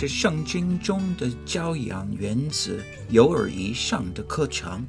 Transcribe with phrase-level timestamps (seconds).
[0.00, 2.78] 这圣经中的教养原则
[3.10, 4.82] 幼儿以上的课程。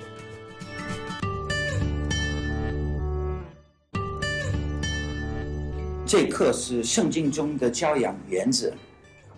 [6.13, 8.71] 这课是圣经中的教养原则，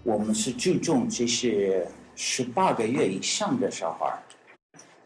[0.04, 4.22] 我们是注重这是十八个月以上的小孩。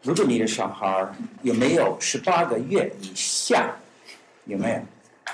[0.02, 1.08] 如果你的小孩
[1.44, 3.76] 有没有十八个月以下？
[4.46, 4.82] 有没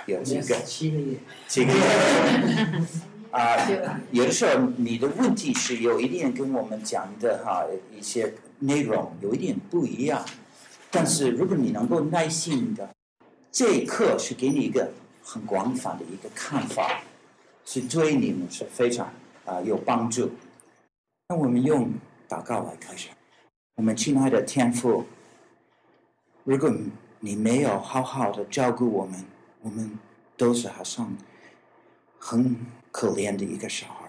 [0.06, 0.18] 有？
[0.18, 0.60] 有这个？
[0.62, 1.16] 七个月。
[1.48, 1.80] 七个月？
[3.32, 7.64] 啊，有的时候你的问题是有一点跟我们讲的哈
[7.98, 10.22] 一些内容有一点不一样，
[10.90, 12.90] 但是如果你能够耐心的，
[13.50, 14.86] 这一课是给你一个。
[15.28, 17.02] 很广泛的一个看法，
[17.64, 19.12] 是对你们是非常
[19.44, 20.30] 啊、有帮助。
[21.28, 21.90] 那我们用
[22.28, 23.08] 祷告来开始。
[23.74, 25.04] 我们亲爱的天父，
[26.44, 26.72] 如果
[27.18, 29.24] 你没有好好的照顾我们，
[29.62, 29.98] 我们
[30.36, 31.12] 都是好像
[32.20, 32.56] 很
[32.92, 34.08] 可怜的一个小孩，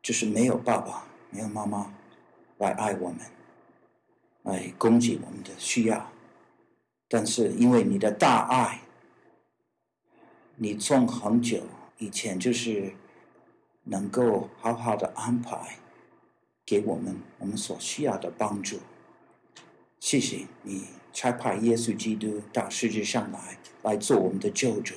[0.00, 1.92] 就是没有爸爸，没有妈妈
[2.56, 3.18] 来爱我们，
[4.44, 6.10] 来供给我们的需要。
[7.08, 8.80] 但是因为你的大爱。
[10.60, 11.62] 你从很久
[11.98, 12.92] 以前就是
[13.84, 15.76] 能够好好的安排
[16.66, 18.80] 给我们我们所需要的帮助。
[20.00, 24.96] 谢谢你差派耶稣基督到世界上来，来做我们的救主，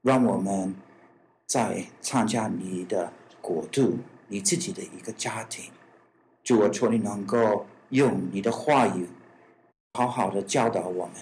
[0.00, 0.74] 让我们
[1.44, 5.70] 在参加你的国度，你自己的一个家庭。
[6.42, 9.06] 主，我求你能够用你的话语
[9.92, 11.16] 好好的教导我们。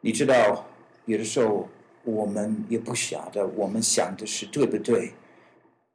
[0.00, 0.66] 你知道，
[1.04, 1.68] 有的时候。
[2.04, 5.12] 我们也不晓得我们想的是对不对，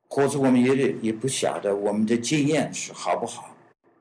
[0.07, 3.56] 或者我们也也不晓得我们的经验是好不好。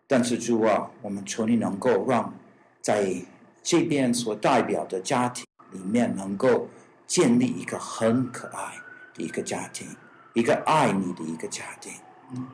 [0.07, 2.33] 但是主啊，我们求你能够让
[2.81, 3.15] 在
[3.63, 6.67] 这边所代表的家庭里面，能够
[7.07, 8.73] 建立一个很可爱
[9.13, 9.87] 的一个家庭，
[10.33, 11.93] 一个爱你的一个家庭。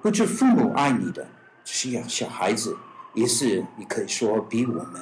[0.03, 1.25] 不止父母爱你的，
[1.65, 2.77] 是要小孩子
[3.15, 5.00] 也是，你可以说比我们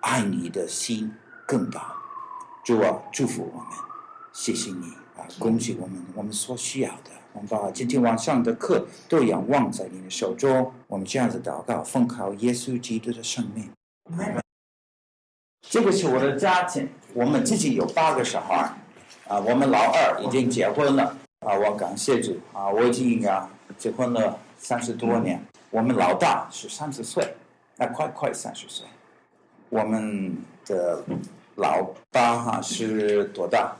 [0.00, 1.12] 爱你的心
[1.46, 1.94] 更大。
[2.64, 3.91] 主啊，祝福我们。
[4.32, 5.28] 谢谢你啊！
[5.38, 10.72] 恭喜我们，我们所需要的，我们把今天晚上的课都仰望在你的手中。
[10.88, 13.70] 我们这样子祷告，奉靠耶稣基督的生命。
[15.68, 18.74] 这个是我的家庭，我们自己有八个小孩
[19.28, 19.38] 啊。
[19.38, 25.42] 我们老二已经结婚了啊，我感谢主啊，我已经啊结婚了三十多年。
[25.70, 27.34] 我们老大是三十岁，
[27.76, 28.86] 那快快三十岁。
[29.68, 31.02] 我们的
[31.56, 33.76] 老八哈是多大？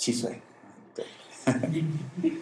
[0.00, 0.40] 七岁，
[0.94, 1.04] 对，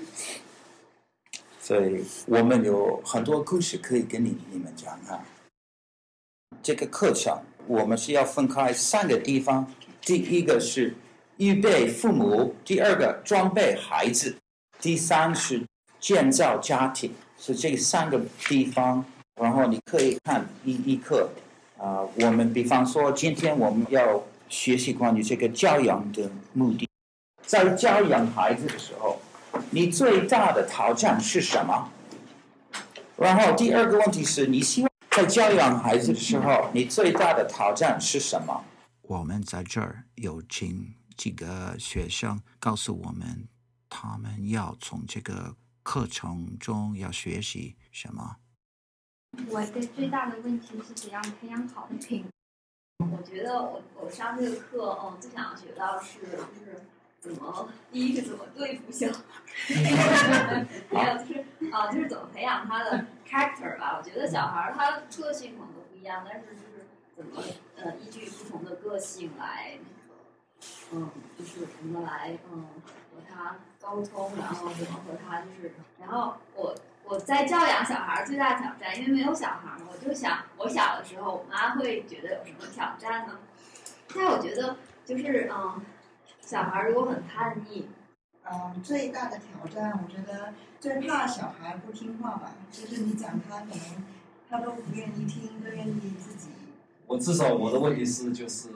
[1.61, 5.27] 所以我们有很多故事可以跟你你们讲啊。
[6.63, 7.37] 这个课程
[7.67, 9.67] 我们是要分开三个地方，
[10.03, 10.95] 第一个是
[11.39, 14.37] 预备父母，第二个装备孩子，
[14.81, 15.61] 第三是
[15.99, 19.05] 建造家庭，是这三个地方。
[19.35, 21.29] 然后你可以看一一课
[21.77, 26.88] 啊，我们比方说今天我们要学习关于这个教养的目的。
[27.49, 29.19] 在教养孩子的时候，
[29.71, 31.91] 你最大的挑战是什么？
[33.17, 38.63] 然后第二个问题是你希望在教养孩子的时候，你最大的挑战是什么？
[39.01, 43.49] 我们在这儿有请几个学生告诉我们，
[43.89, 48.37] 他们要从这个课程中要学习什么？
[49.49, 52.27] 我的最大的问题是怎样培养好的品。
[52.99, 56.83] 我觉得我我上这个课，哦，最想学到是就是。
[57.21, 57.69] 怎么？
[57.93, 59.21] 第一是怎么对付小孩，
[60.93, 63.97] 还有就是啊，就是怎么培养他的 character 吧。
[63.99, 66.87] 我觉得小孩他个性可能都不一样，但是就是
[67.17, 67.43] 怎么
[67.77, 70.15] 呃，依据不同的个性来那个，
[70.93, 72.67] 嗯，就是怎么来嗯
[73.13, 76.75] 和他沟通，然后怎么和他就是，然后我
[77.05, 83.41] 我在教养小孩最大的挑战，因为没有小孩嘛，我就想我小的时候，我妈会觉得有什么挑战呢？
[84.15, 85.83] 但我觉得就是嗯。
[86.49, 87.85] 小孩如果很叛逆，
[88.51, 92.55] 嗯，最大的挑战，我觉得最怕小孩不听话吧。
[92.73, 94.05] 就是你讲他，可能
[94.49, 96.49] 他都不愿意听，都愿意自己。
[97.07, 98.71] 我至少我的问题是，就是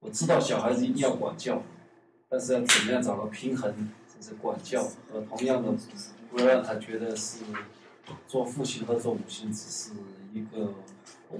[0.00, 1.62] 我知道小孩子一定要管教，
[2.28, 3.74] 但是要怎么样找到平衡，
[4.14, 5.72] 就是管教和同样的，
[6.30, 7.46] 不要让他觉得是
[8.26, 9.92] 做父亲和做母亲只是
[10.34, 10.74] 一个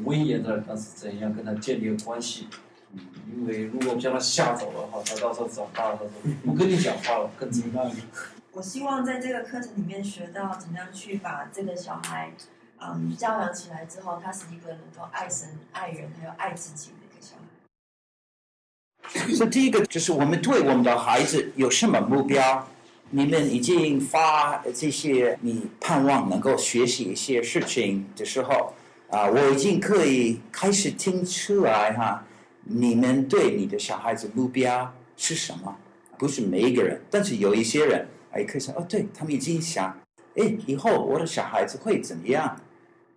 [0.07, 2.49] 威严的，但是怎样跟他建立关系。
[2.93, 3.01] 嗯，
[3.35, 6.11] 因为如果将他吓走的话，他到时候长大了，他说
[6.45, 7.93] 不跟你讲话了，更怎么样？
[8.53, 12.33] 我希望在这个课程里面学到怎么样去把这个小孩，
[12.81, 19.35] 嗯，教养起来之后，他是一个能够爱神、爱人还有爱自己的一个小孩。
[19.35, 22.67] 所以第一个就是我们对我们的孩子有什么目标？
[23.11, 28.75] 你们已经发这些，你盼望能够学习一些事情的时候，
[29.09, 32.23] 啊，我已经可以开始听出来哈，
[32.71, 35.75] 你们对你的小孩子目标是什么？
[36.19, 39.99] 不是每一个人，但是有一些人，哎，可以说哦，对他们已经想，
[40.37, 42.61] 哎，以后我的小孩子会怎么样？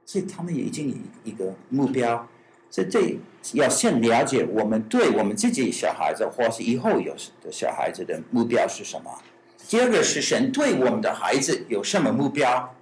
[0.05, 2.27] 所以他们也已经有一个目标。
[2.69, 3.17] 所以这
[3.53, 7.13] 要先了解我们对我们自己小孩子，或是以后有
[7.43, 9.11] 的小孩子的目标是什么。
[9.67, 12.73] 第二个是神对我们的孩子有什么目标？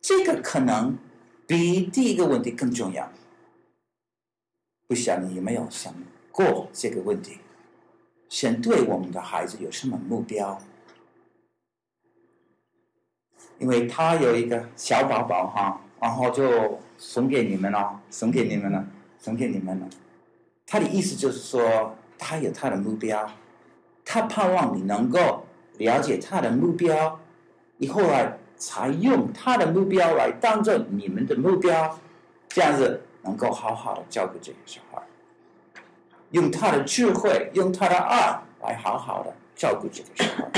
[0.00, 0.96] 这个可能
[1.46, 3.12] 比第一个问题更重要。
[4.90, 5.94] 不想你有没有想
[6.32, 7.38] 过这个问题？
[8.28, 10.60] 神对我们的孩子有什么目标？
[13.60, 18.84] 因为他有一个小宝宝哈，然后就送给你们了，送给你们了，
[19.16, 19.88] 送给你们了。
[20.66, 23.30] 他的意思就是说，他有他的目标，
[24.04, 25.46] 他盼望你能够。
[25.78, 27.18] 了解他的目标，
[27.78, 31.98] 以后来才用他的目标来当做你们的目标，
[32.48, 35.02] 这样子能够好好的教给这个小孩，
[36.30, 40.50] 用他的智慧，用他的爱来好好的照顾这个小孩。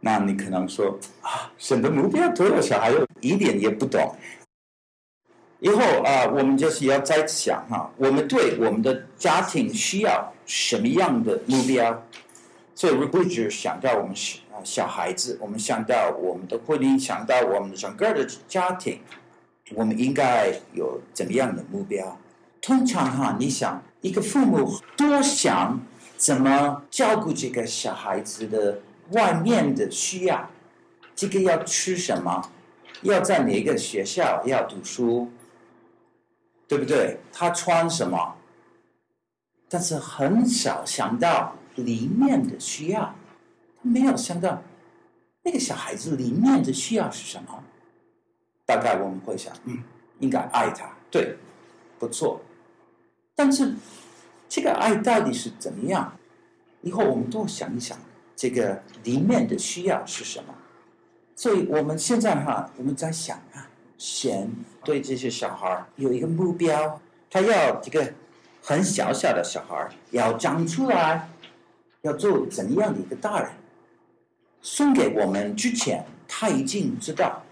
[0.00, 4.14] 那你可能说啊，什么目标对我小孩又一点也不懂。
[5.58, 12.02] 以后啊，我们就是要再想哈，我们对我们的家庭需要什么样的目标？
[12.74, 19.00] 所以，如果只想到我们小小孩子，我们想到我们的婚姻，想到我们整个的家庭，
[19.74, 22.18] 我们应该有怎么样的目标？
[22.62, 25.80] 通常哈，你想一个父母多想
[26.16, 28.80] 怎么照顾这个小孩子的
[29.10, 30.48] 外面的需要，
[31.14, 32.50] 这个要吃什么，
[33.02, 35.30] 要在哪个学校要读书，
[36.68, 37.18] 对不对？
[37.32, 38.36] 他穿什么？
[39.68, 41.56] 但是很少想到。
[41.76, 43.14] 里面的需要，
[43.82, 44.62] 他没有想到
[45.42, 47.62] 那个小孩子里面的需要是什么。
[48.66, 49.82] 大概我们会想，嗯，
[50.18, 51.34] 应该爱他，对，
[51.98, 52.38] 不错。
[53.34, 53.72] 但是
[54.48, 56.12] 这个爱到底是怎么样？
[56.82, 57.96] 以后我们多想一想，
[58.34, 60.54] 这个里面的需要是什么。
[61.34, 63.66] 所以我们现在哈，我们在想啊，
[63.96, 64.52] 神
[64.84, 68.12] 对这些小孩有一个目标，他要这个
[68.60, 71.28] 很小小的小孩要长出来。
[72.02, 73.50] 要做怎样的一个大人？
[74.62, 77.42] 送给我们之前，他已经知道，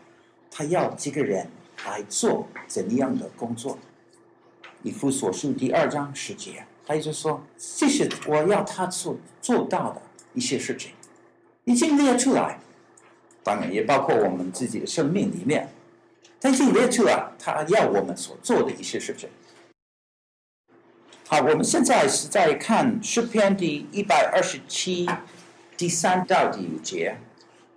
[0.56, 1.49] 他要这个人
[1.85, 3.77] 来做怎样的工作。
[4.85, 7.43] 以弗所书第二章十节，他就说
[7.77, 10.01] ：“这是我要他做做到的
[10.33, 10.93] 一些事情，
[11.65, 12.61] 已经列出来。
[13.43, 15.69] 当然也包括我们自己的生命里面，
[16.41, 19.29] 他已经列出来，他要我们所做的一些事情。”
[21.27, 25.09] 好，我们现在是在看诗篇第一百二十七
[25.77, 27.17] 第三到第五节。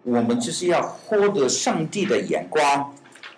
[0.07, 2.93] 我们就是要获得上帝的眼光。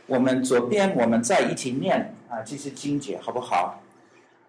[0.06, 3.82] 我们左边，我们再一起念啊，这些经节好不好？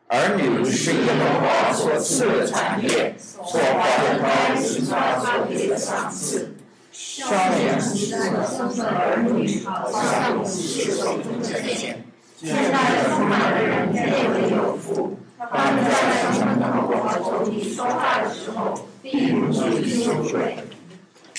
[0.08, 6.54] 儿女是耶和华所赐的产业，所怀的胎是他所给的赏赐。
[6.92, 12.04] 少年时代生的儿女，好像母亲手中的剑。
[12.36, 15.16] 现在充满的人变为有福。
[15.38, 15.90] 他们在
[16.36, 20.56] 城门口和头顶说话的时候，必不至于羞愧。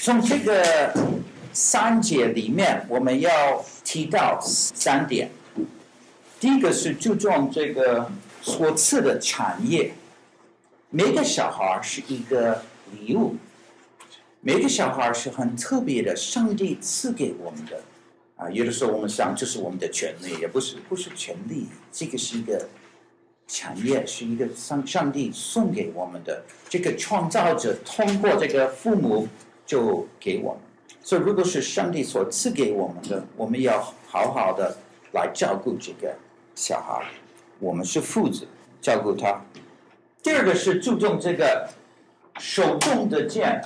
[0.04, 0.92] 从这个
[1.54, 5.30] 三节里面，我们要提到三点。
[6.40, 8.10] 第一个是注重这个
[8.42, 9.92] 所赐的产业，
[10.90, 13.36] 每个小孩是一个礼物，
[14.40, 17.84] 每个小孩是很特别的，上帝赐给我们的。
[18.38, 22.68] 啊，有的时候我们想，这是我们的权利，也不是，不是权利，这个是一个。
[23.48, 29.28] 产业是一个上上帝送给我们的，这个创造者通过这个父母
[29.72, 30.62] 就给我们，
[31.02, 34.76] 所以如果是上帝所赐给我们的，我们要好好的
[35.14, 36.14] 来照顾这个
[36.56, 37.06] 小孩，
[37.58, 38.46] 我们是父子，
[38.82, 39.42] 照顾他。
[40.22, 41.70] 第二个是注重这个
[42.38, 43.64] 手中的剑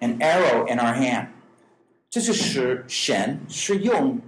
[0.00, 1.28] ，an arrow in our hand，
[2.10, 4.20] 这是使神是用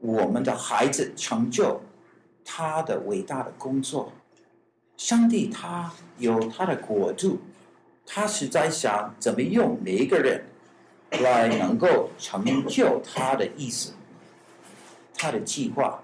[0.00, 1.82] 我们的孩子成就。
[2.42, 4.10] 他的伟大的工作，
[4.96, 7.38] 上帝他有他的国度，
[8.06, 10.44] 他是在想怎么用每一个人
[11.22, 13.92] 来能够成就他的意思，
[15.14, 16.02] 他的计划。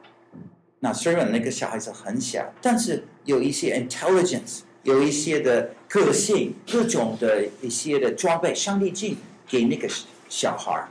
[0.81, 9.89] 那虽然那个小孩子很小，但是有一些 intelligence，有一些的个性，各种的一些的装备，上帝进给那个
[10.29, 10.87] 小孩。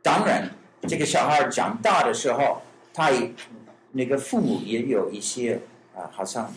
[0.00, 0.48] 当然，
[0.86, 2.62] 这个小孩长大的时候，
[2.94, 3.32] 他也
[3.90, 5.60] 那个父母也有一些
[5.94, 6.54] 啊，好像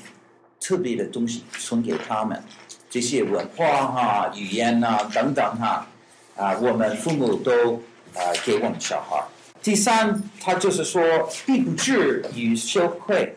[0.59, 2.43] 特别的东西送给他们，
[2.89, 5.87] 这些文化哈、啊、语言啊等等哈
[6.35, 7.75] 啊，我们父母都
[8.15, 9.23] 啊给我们小孩。
[9.61, 11.01] 第三，他就是说，
[11.45, 13.35] 并不至于羞愧，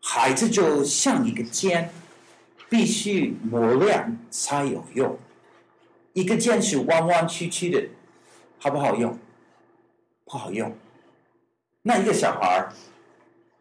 [0.00, 1.90] 孩子就像一个剑，
[2.68, 5.18] 必须磨亮才有用。
[6.12, 7.82] 一个剑是弯弯曲曲的，
[8.58, 9.18] 好不好用？
[10.26, 10.76] 不好用。
[11.82, 12.72] 那一个小孩儿，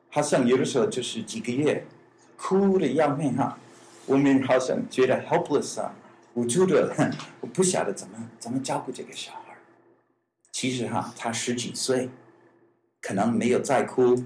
[0.10, 1.86] 好像有的时候就是几个月，
[2.36, 3.58] 哭的要命哈，
[4.10, 5.94] 我们好像觉得 helpless 啊，
[6.34, 6.92] 无助的，
[7.42, 9.56] 我不晓得怎么怎么照顾这个小孩。
[10.52, 12.10] 其实哈，他十几岁，
[13.00, 14.24] 可能没有在哭，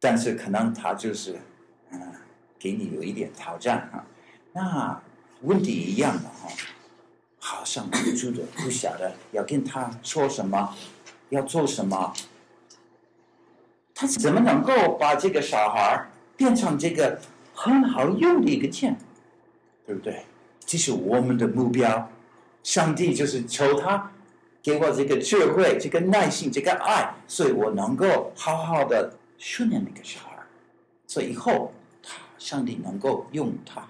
[0.00, 1.38] 但是可能他就是，
[1.90, 2.00] 嗯，
[2.58, 4.02] 给你有一点挑战哈。
[4.54, 5.02] 那
[5.42, 6.48] 问题一样的哈，
[7.38, 10.74] 好像无助的，不晓得要跟他说什么，
[11.28, 12.14] 要做什么。
[13.94, 17.20] 他怎么能够把这个小孩变成这个
[17.56, 18.96] 很好用的一个剑，
[19.86, 20.24] 对不对？
[20.60, 22.10] 这是我们的目标。
[22.62, 24.12] 上帝就是求他。
[24.62, 30.42] 给我这个智慧，这个耐心，这个爱，所以我能够好好的训练那个小孩，
[31.06, 31.72] 所以以后
[32.02, 33.86] 他上帝能够用他。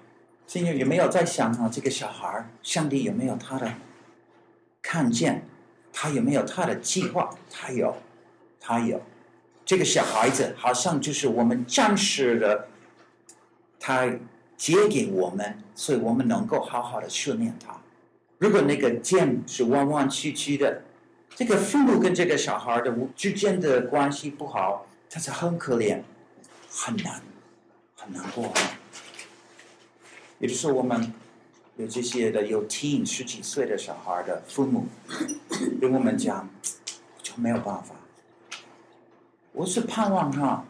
[0.47, 1.67] 现在有没有在想啊？
[1.73, 3.73] 这个小孩，上帝有没有他的
[4.83, 5.43] 看见？
[5.95, 7.35] 他有没有他的计划？
[7.51, 7.97] 他有，
[8.61, 9.01] 他有。
[9.65, 12.69] 这个小孩子好像就是我们暂时的，
[13.87, 14.05] 他
[14.57, 17.81] 借给我们，所以我们能够好好的训练他。
[18.39, 20.83] 如果那个剑是弯弯曲曲的，
[21.37, 26.01] 这个父母跟这个小孩的之间的关系不好，他是很可怜，
[26.69, 27.23] 很难，
[27.95, 28.53] 很难过。
[30.41, 31.13] 也就是说，我们
[31.77, 34.89] 有这些的有 teen 十几岁的小孩的父母，
[35.81, 36.51] 跟我们讲，
[37.23, 37.95] 就没有办法。
[39.53, 40.65] 我是盼望哈，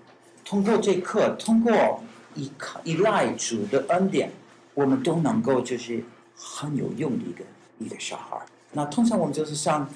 [0.44, 2.02] 通过这课，通过
[2.36, 4.30] 依靠依赖主的恩典，
[4.74, 6.04] 我们都能够就是
[6.36, 7.44] 很有用的一个。
[7.78, 8.38] 一个小孩，
[8.72, 9.86] 那通常我们就是像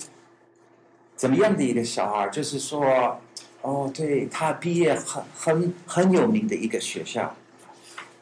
[1.16, 2.28] 怎么样的一个小孩？
[2.28, 3.18] 就是说，
[3.62, 7.35] 哦，对，他毕业很很很有名的一个学校，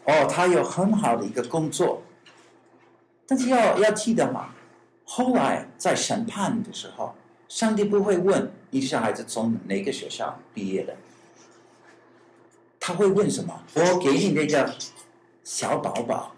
[0.04, 2.02] 哦，他有很好的一个工作，
[3.26, 4.50] 但是要要记得嘛，
[5.04, 7.16] 后来在审判的时候，
[7.48, 10.96] 上帝不会问你小孩子从哪个学校毕业的，
[12.88, 13.54] 他会问什么？
[13.74, 14.74] 我给你那个
[15.44, 16.34] 小宝宝，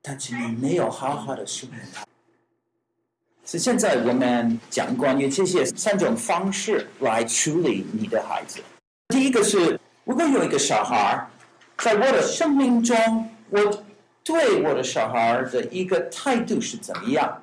[0.00, 2.06] 但是你没有好好的训练他。
[3.44, 8.60] 是现在我们讲关于这些三种方式来处理你的孩子。
[9.08, 11.28] 第一个是，如果有一个小孩，
[11.76, 12.96] 在我的生命中，
[13.50, 13.84] 我
[14.22, 17.42] 对我的小孩的一个态度是怎么样？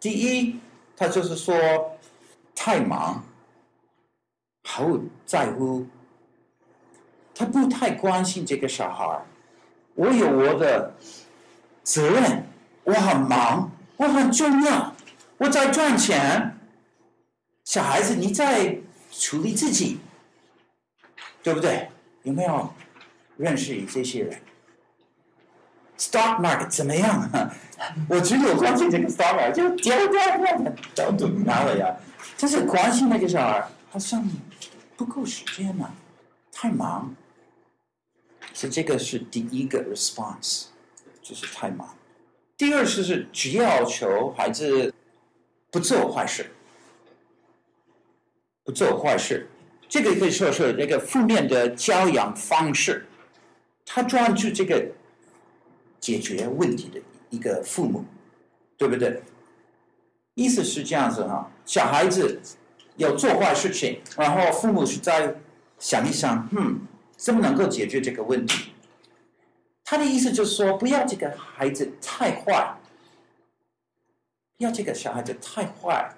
[0.00, 0.58] 第一，
[0.96, 1.54] 他就是说
[2.54, 3.22] 太忙，
[4.64, 5.86] 毫不在乎，
[7.42, 9.20] 他不太关心这个小孩。
[9.96, 10.94] 我有我的
[11.82, 12.46] 责任，
[12.84, 14.94] 我很忙，我很重要。
[15.38, 16.56] 我在赚钱，
[17.64, 18.78] 小孩子你在
[19.10, 19.98] 处理自己，
[21.42, 21.88] 对不对？
[22.22, 22.72] 有没有
[23.36, 24.40] 认识这些人
[25.98, 27.28] ？Stock market 怎么样？
[28.08, 31.92] 我只有关心这个 stock market，就丢掉掉掉都拿了呀。
[32.36, 34.24] 就是关心那个小孩，好像
[34.96, 35.92] 不够时间了，
[36.52, 37.12] 太忙。
[38.54, 40.64] 所以这个是第一个 response，
[41.22, 41.96] 就是太忙。
[42.56, 44.92] 第二是是只要求孩子。
[45.72, 46.50] 不做坏事，
[48.62, 49.48] 不做坏事，
[49.88, 53.06] 这个可以说是那个负面的教养方式。
[53.86, 54.86] 他专注这个
[55.98, 58.04] 解决问题的一个父母，
[58.76, 59.22] 对不对？
[60.34, 62.38] 意思是这样子哈，小孩子
[62.96, 65.34] 要做坏事情，然后父母是在
[65.78, 66.80] 想一想，嗯，
[67.22, 68.72] 怎么能够解决这个问题？
[69.84, 72.76] 他的意思就是说，不要这个孩子太坏。
[74.58, 76.12] 要这个小孩子太坏，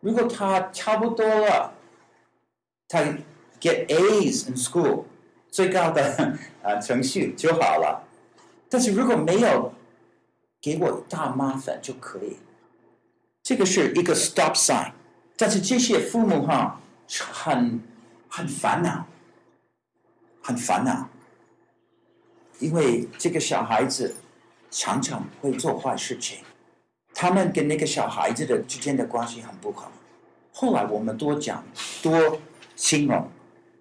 [0.00, 1.72] 如果他差不多了，
[2.86, 3.00] 他
[3.58, 5.04] get A's in school
[5.50, 8.06] 最高的啊程序就好了。
[8.68, 9.72] 但是如果没有，
[10.60, 12.36] 给我大麻烦就可以。
[13.42, 14.92] 这个是一个 stop sign。
[15.36, 17.80] 但是这些父母哈很
[18.28, 19.06] 很烦恼，
[20.46, 21.08] 很烦恼，
[22.58, 24.14] 因为这个小孩子
[24.70, 26.38] 常常会做坏事情。
[27.14, 29.90] 他们跟那个小孩子的之间的关系很不好。
[30.52, 31.64] 后来我们多讲
[32.02, 32.38] 多
[32.76, 33.26] 形容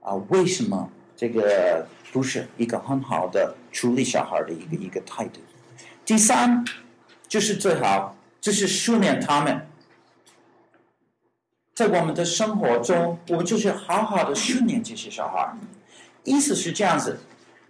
[0.01, 5.41] 啊，为什么这个不是一个很好的处理小孩的一个一个态度。
[6.05, 6.63] 第三，
[7.27, 9.67] 就是最好就是训练他们，
[11.75, 15.53] 在我们的生活中，我们就是好好的训练这些小孩。
[16.24, 17.20] 意思是这样子：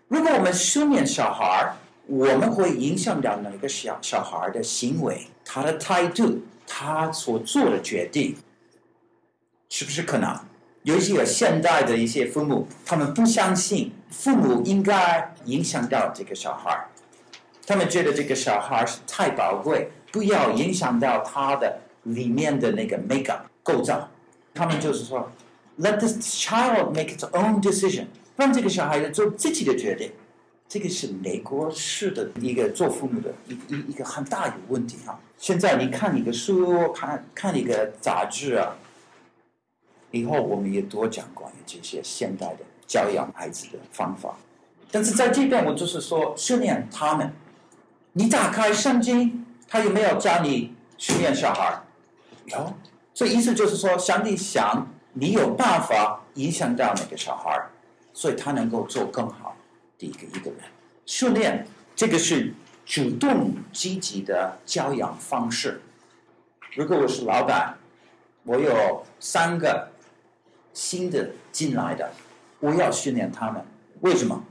[0.08, 8.36] 如果我们训练小孩，我们会影响到那个小小孩的行为、他的态度、他所做的决定，
[9.70, 10.38] 是不是可能？
[10.84, 16.86] 有一些现代的一些父母，他们不相信父母应该影响到这个小孩，
[17.66, 24.10] 他们觉得这个小孩是太宝贵，不要影响到他的里面的那个 makeup 构造。
[24.54, 25.32] 他们就是说
[25.80, 30.12] ，Let this child make its own decision，让这个小孩子做自己的决定。
[30.68, 35.20] 这个是美国式的一个做父母的一一一个很大的问题啊。
[35.38, 38.76] 现在你看一个书，看看一个杂志啊。
[40.12, 44.36] 以后我们也多讲关于这些现代的教养孩子的方法，
[44.92, 47.34] 但是在这边我就是说训练他们。
[48.14, 51.82] 你打开圣经，他有没有教你训练小孩？
[52.46, 52.74] 有，
[53.14, 57.60] 所以意思就是说，上帝想你有办法影响到那个小孩，
[58.14, 59.56] 所以他能够做更好
[59.98, 60.60] 的一个一个人。
[61.06, 62.54] 训练这个是
[62.86, 65.82] 主动积极的教养方式。
[66.74, 67.76] 如果我是老板，
[68.44, 69.90] 我有三个。
[70.76, 72.12] 新的进来的，
[72.60, 73.64] 我要训练他们。
[74.02, 74.44] 为什么？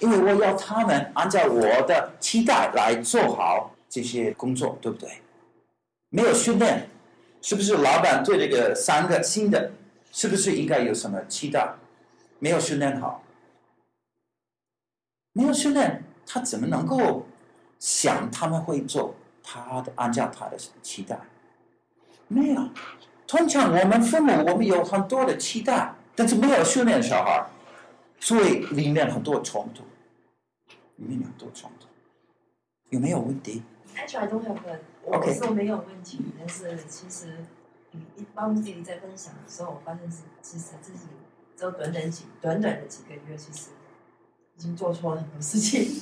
[0.00, 5.08] 因为我要他们按照我的期待来做好这些工作，对不对？
[6.08, 6.88] 没有训练，
[7.40, 9.70] 是不是老板对这个三个新的，
[10.10, 11.72] 是不是应该有什么期待？
[12.38, 13.22] 没有训练好，
[15.32, 17.26] 没有训练，他怎么能够
[17.78, 21.18] 想他们会做他的按照他的期待？
[22.28, 22.68] 没有。
[23.26, 27.46] 通常我们父母，我们有很多的期待，但是没有训练小孩，
[28.18, 29.84] 所以里面很多冲突，
[30.96, 31.86] 里面很多冲突，
[32.88, 33.62] 有没有问题
[33.96, 37.44] ？Actually, I don't have a, 我说没有问题，但是其实
[37.92, 41.06] 你帮自己在分享的时候，我发现是其实自己
[41.58, 43.70] 只有短短几短短的几个月，其实
[44.56, 46.00] 已经做错了很多事情。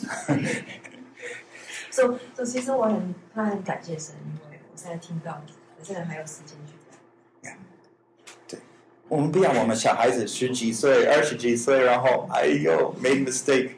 [1.90, 4.14] 所以，所以其实我很，他很感谢神，
[4.44, 5.42] 因为我现在听到，
[5.78, 6.74] 我现在还有时间去。
[9.08, 13.70] 我们不要我们小孩子十几岁、二十几岁，然后哎呦，made mistake。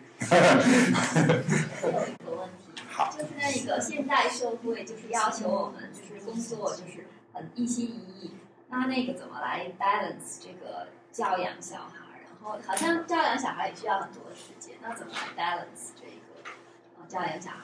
[1.82, 8.30] 有一个问题，好，就是那个现代社会就是要求我们就是工作就是很一心一意，
[8.70, 12.20] 那那个怎么来 balance 这个教养小孩？
[12.22, 17.56] 然后好像教养小孩也需要很多的时间，那怎么来 balance 这个教养小孩？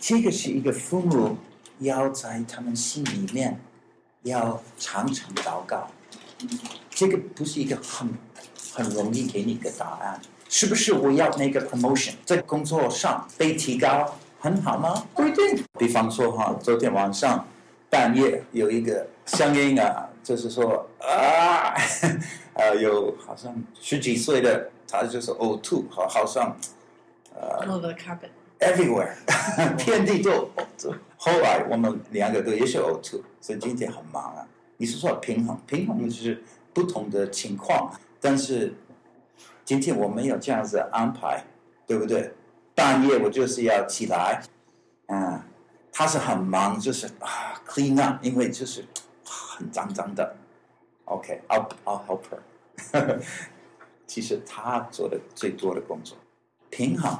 [0.00, 1.36] 这个是一个父母
[1.78, 3.60] 要在他们心里面
[4.22, 5.88] 要常常祷告。
[6.90, 8.08] 这个不是一个很
[8.72, 10.92] 很容易给你一个答案，是不是？
[10.92, 15.06] 我要那个 promotion 在工作上被提高，很好吗？
[15.14, 15.64] 不一定。
[15.78, 17.46] 比方说哈，昨天晚上
[17.88, 21.74] 半夜有一个香烟啊，就是说啊，
[22.54, 26.56] 呃，有好像十几岁的，他就是呕吐，好，好像
[28.58, 29.14] everywhere，
[29.84, 30.94] 遍地都呕吐。
[31.16, 34.48] 后来我们两个都也是呕吐，所以今天很忙啊。
[34.78, 35.56] 你是说平衡？
[35.66, 38.74] 平衡就是不同的情况，但是
[39.64, 41.44] 今天我没有这样子安排，
[41.86, 42.32] 对不对？
[42.74, 44.42] 半夜我就是要起来，
[45.06, 45.40] 嗯，
[45.92, 48.84] 他是很忙，就是啊，clean up，因为就是
[49.56, 50.36] 很脏脏的。
[51.04, 53.18] OK，I'll I'll help her。
[54.06, 56.18] 其实他做的最多的工作，
[56.70, 57.18] 平衡，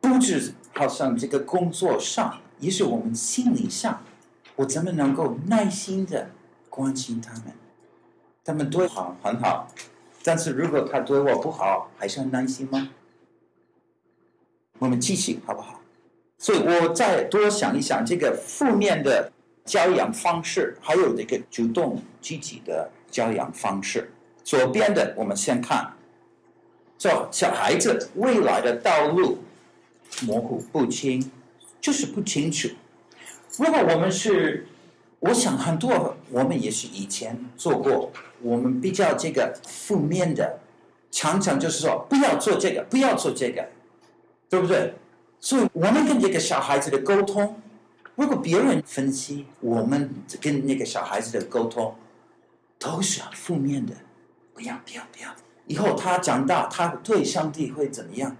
[0.00, 4.02] 不止好像这个工作上，也是我们心理上，
[4.56, 6.30] 我怎么能够耐心的。
[6.68, 7.54] 关心他们，
[8.44, 9.66] 他们对好很好，
[10.22, 12.90] 但是如果他对我不好，还是很担心吗？
[14.78, 15.80] 我们继续好不好？
[16.36, 19.32] 所以我再多想一想这个负面的
[19.66, 24.10] 教养方式，还有这个主动积极的教养方式。
[24.42, 25.92] 左边的我们先看，
[26.96, 29.38] 这小孩子未来的道路
[30.22, 31.30] 模糊不清，
[31.80, 32.68] 就是不清楚。
[33.58, 34.66] 如果我们是。
[35.20, 38.12] 我想很多，我们也是以前做过。
[38.42, 40.58] 我们比较这个负面的，
[41.10, 43.66] 常常就是说不要做这个，不要做这个，
[44.50, 44.92] 对不对？
[45.40, 47.60] 所以，我们跟这个小孩子的沟通，
[48.16, 51.94] 如果别人分析我们跟那个小孩子的沟通，
[52.78, 53.94] 都是很负面的，
[54.52, 55.34] 不要，不要，不要。
[55.66, 58.36] 以后他长大，他对上帝会怎么样？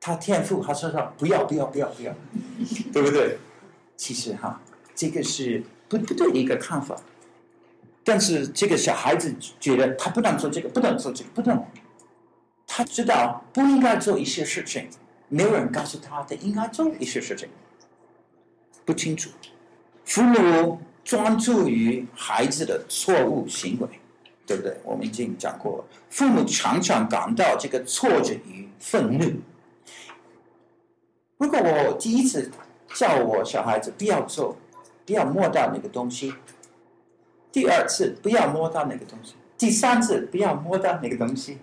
[0.00, 2.12] 他天赋他说他不要，不要，不要，不要，
[2.92, 3.38] 对不对？
[3.96, 4.60] 其实哈，
[4.94, 5.62] 这个是。
[5.88, 6.96] 不不对的一个看法，
[8.02, 11.62] 但是这个小孩子觉得他不能做这个，不能做这个，不能，
[12.66, 14.88] 他知道不应该做一些事情，
[15.28, 17.46] 没有人告诉他他应该做一些事情，
[18.84, 19.30] 不清楚。
[20.04, 23.88] 父母专注于孩子的错误行为，
[24.46, 24.76] 对不对？
[24.84, 29.32] 我们已经讲过了，父母常常感到这个挫折与愤怒。
[31.38, 32.50] 如果我第一次
[32.94, 34.56] 叫我小孩子不要做，
[35.04, 36.32] 不要摸到那个东西，
[37.50, 41.58] 第二次不要摸到那个东西，第三次不要摸到那个东西，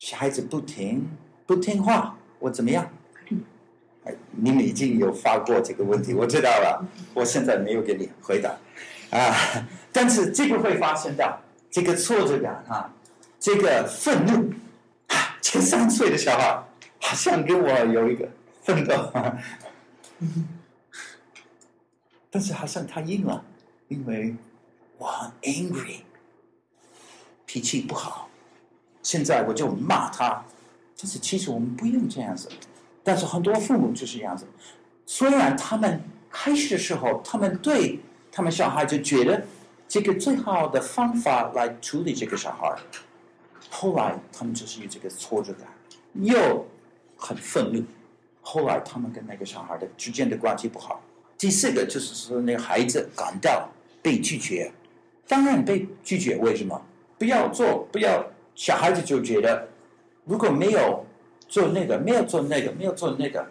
[0.00, 1.10] 小孩子不听
[1.46, 2.90] 不听话，我怎么样？
[4.30, 6.84] 你们已经有发过这个问题，我知道了。
[7.12, 8.56] 我现在没有给你回答
[9.10, 9.34] 啊，
[9.92, 11.38] 但是这个会发生的
[11.70, 12.90] 这个挫折感啊，
[13.38, 14.50] 这个愤怒，
[15.08, 16.62] 啊，这个三岁的小孩
[16.98, 18.28] 好像跟我有一个
[18.62, 19.12] 奋斗，
[22.30, 23.44] 但是好像他硬了，
[23.88, 24.34] 因为
[24.96, 26.00] 我很 angry，
[27.44, 28.30] 脾气不好，
[29.02, 30.42] 现在我就骂他，
[30.96, 32.48] 但是其实我们不用这样子。
[33.02, 34.44] 但是很多父母就是这样子，
[35.06, 37.98] 虽然他们开始的时候，他们对
[38.30, 39.42] 他们小孩就觉得
[39.88, 42.76] 这个最好的方法来处理这个小孩，
[43.70, 45.66] 后来他们就是有这个挫折感，
[46.14, 46.66] 又
[47.16, 47.82] 很愤怒，
[48.42, 51.00] 后来他们跟那个小孩的之间的关系不好。
[51.38, 53.66] 第四个就是说，那个孩子感到
[54.02, 54.70] 被拒绝，
[55.26, 56.80] 当然被拒绝，为什么？
[57.18, 59.66] 不要做，不要，小孩子就觉得
[60.26, 61.06] 如果没有。
[61.50, 63.44] 做那个没有做那个没有做那个，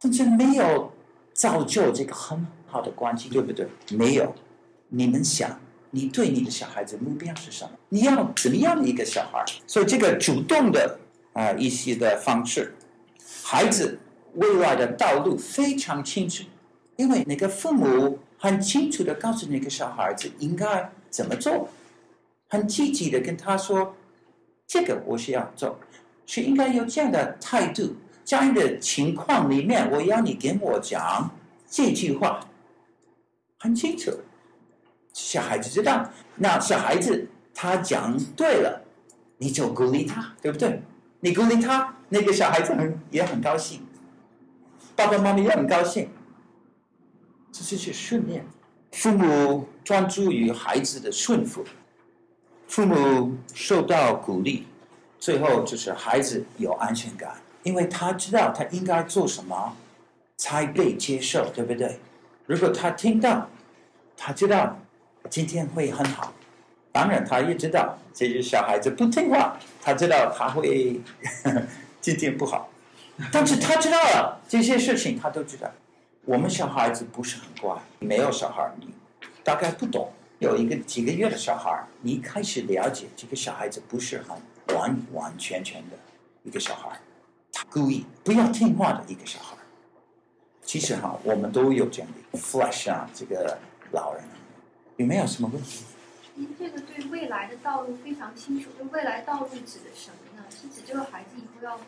[0.00, 0.92] 但是没有
[1.32, 3.68] 造就这个很好的关系，对不对？
[3.92, 4.34] 没有，
[4.88, 5.58] 你们想，
[5.90, 7.70] 你对你的小孩子目标是什么？
[7.88, 9.44] 你要怎么样的一个小孩？
[9.64, 10.98] 所以这个主动的
[11.32, 12.74] 啊、一些的方式，
[13.44, 13.96] 孩子
[14.34, 16.42] 未来的道路非常清楚，
[16.96, 21.68] 因为那个父母很清楚的告诉那个小孩子应该怎么做，
[22.48, 23.94] 很积极的跟他说，
[24.66, 25.78] 这个我需要做。
[26.26, 31.30] 是应该有这样的态度，这样的情况里面，我要你跟我讲
[31.68, 32.40] 这句话，
[33.58, 34.12] 很清楚，
[35.12, 36.08] 小孩子知道。
[36.36, 38.82] 那小孩子他讲对了，
[39.38, 40.82] 你就鼓励他，对不对？
[41.20, 43.80] 你鼓励他，那个小孩子很也很高兴，
[44.96, 46.08] 爸爸妈妈也很高兴。
[47.52, 48.46] 这是去训练，
[48.92, 51.64] 父母专注于孩子的顺服，
[52.68, 54.66] 父母受到鼓励。
[55.20, 59.76] 最后就是孩子有安全感，因为他知道他应该做什么
[60.38, 62.00] 才被接受，对不对？
[62.46, 63.46] 如果他听到，
[64.16, 64.78] 他知道
[65.28, 66.32] 今天会很好，
[66.90, 70.98] 当然他也知道这些小孩子不听话，他知道他会
[71.44, 71.62] 呵呵
[72.00, 72.70] 今天不好，
[73.30, 75.70] 但是他知道了这些事情，他都知道。
[76.24, 78.88] 我们小孩子不是很乖，没有小孩你
[79.44, 80.10] 大概不懂。
[80.38, 84.34] 有一个几个月的小孩，你开始了解这个小孩子不是很。
[84.74, 85.96] 完完全全的
[86.42, 86.98] 一个小孩，
[87.52, 89.56] 他故意不要听话的一个小孩。
[90.62, 93.58] 其实哈，我们都有这样的 flash 啊，这个
[93.92, 94.22] 老人
[94.96, 95.84] 有没有什么问题？
[96.34, 98.70] 您这个对未来的道路非常清楚。
[98.78, 100.44] 就未来道路指的什么呢？
[100.48, 101.80] 是指这个孩子以后要，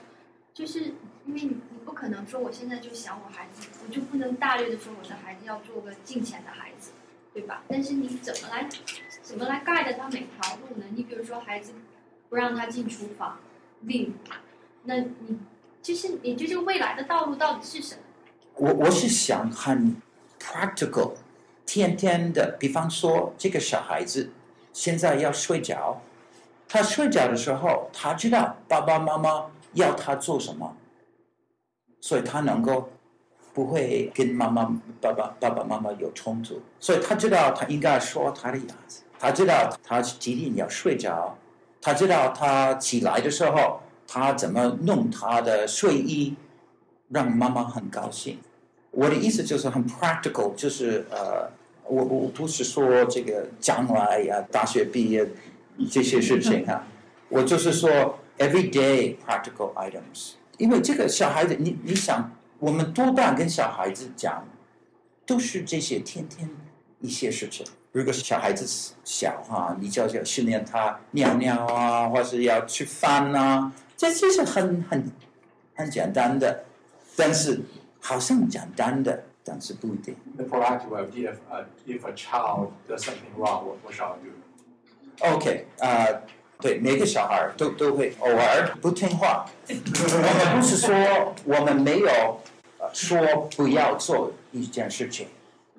[0.52, 0.80] 就是
[1.26, 6.90] 因为你你不可能说我现在就想我孩子，我就不能大略的说我的孩子要做个近前的孩子，
[7.32, 7.62] 对吧？
[7.68, 8.68] 但是你怎么来
[9.22, 10.86] 怎么来 guide 他每条路呢？
[10.94, 11.72] 你比如说孩子。
[12.32, 13.36] 不让他进厨房，
[13.82, 14.14] 令，
[14.84, 15.38] 那你
[15.82, 18.00] 就是你这个未来的道路到底是什么？
[18.56, 19.94] 我我是想很
[20.40, 21.12] practical，
[21.66, 24.30] 天天的，比方说这个小孩子
[24.72, 26.00] 现在要睡觉，
[26.66, 30.74] 他睡觉的时候，他知道爸爸妈妈要他做什么，
[32.00, 32.88] 所以他能够
[33.52, 41.36] 不会跟妈妈、爸爸、爸爸妈妈有冲突，所以他知道他应该说他的样子，他知道他几点要睡觉。
[41.82, 46.36] 他知道他起来的时候，他怎么弄他的睡衣，
[47.08, 48.38] 让妈妈很高兴。
[48.92, 51.50] 我的意思就是很 practical，就是呃，
[51.86, 55.28] 我我不是说这个将来呀、啊、大学毕业
[55.90, 56.86] 这些事情啊，
[57.28, 60.34] 我就是说 everyday practical items。
[60.58, 64.46] 因为这个小孩子，你你想，我们多半跟小孩子讲，
[65.26, 66.48] 都是这些天天
[67.00, 67.66] 一些事情。
[67.92, 75.12] 如果是小孩子小哈，你就要训练他尿尿啊，或是要吃饭啊，这其实很很
[75.74, 76.64] 很简单的，
[77.14, 77.60] 但是
[78.00, 80.16] 好像简单的，但是不一定。
[80.36, 85.34] The proactive if a if a child does something wrong, what what shall I do?
[85.36, 86.20] OK 啊、uh,，
[86.60, 89.44] 对，每个小孩都都会偶尔不听话。
[89.68, 92.40] 我们不是说我们没有
[92.94, 93.18] 说
[93.54, 95.28] 不要做一件事情。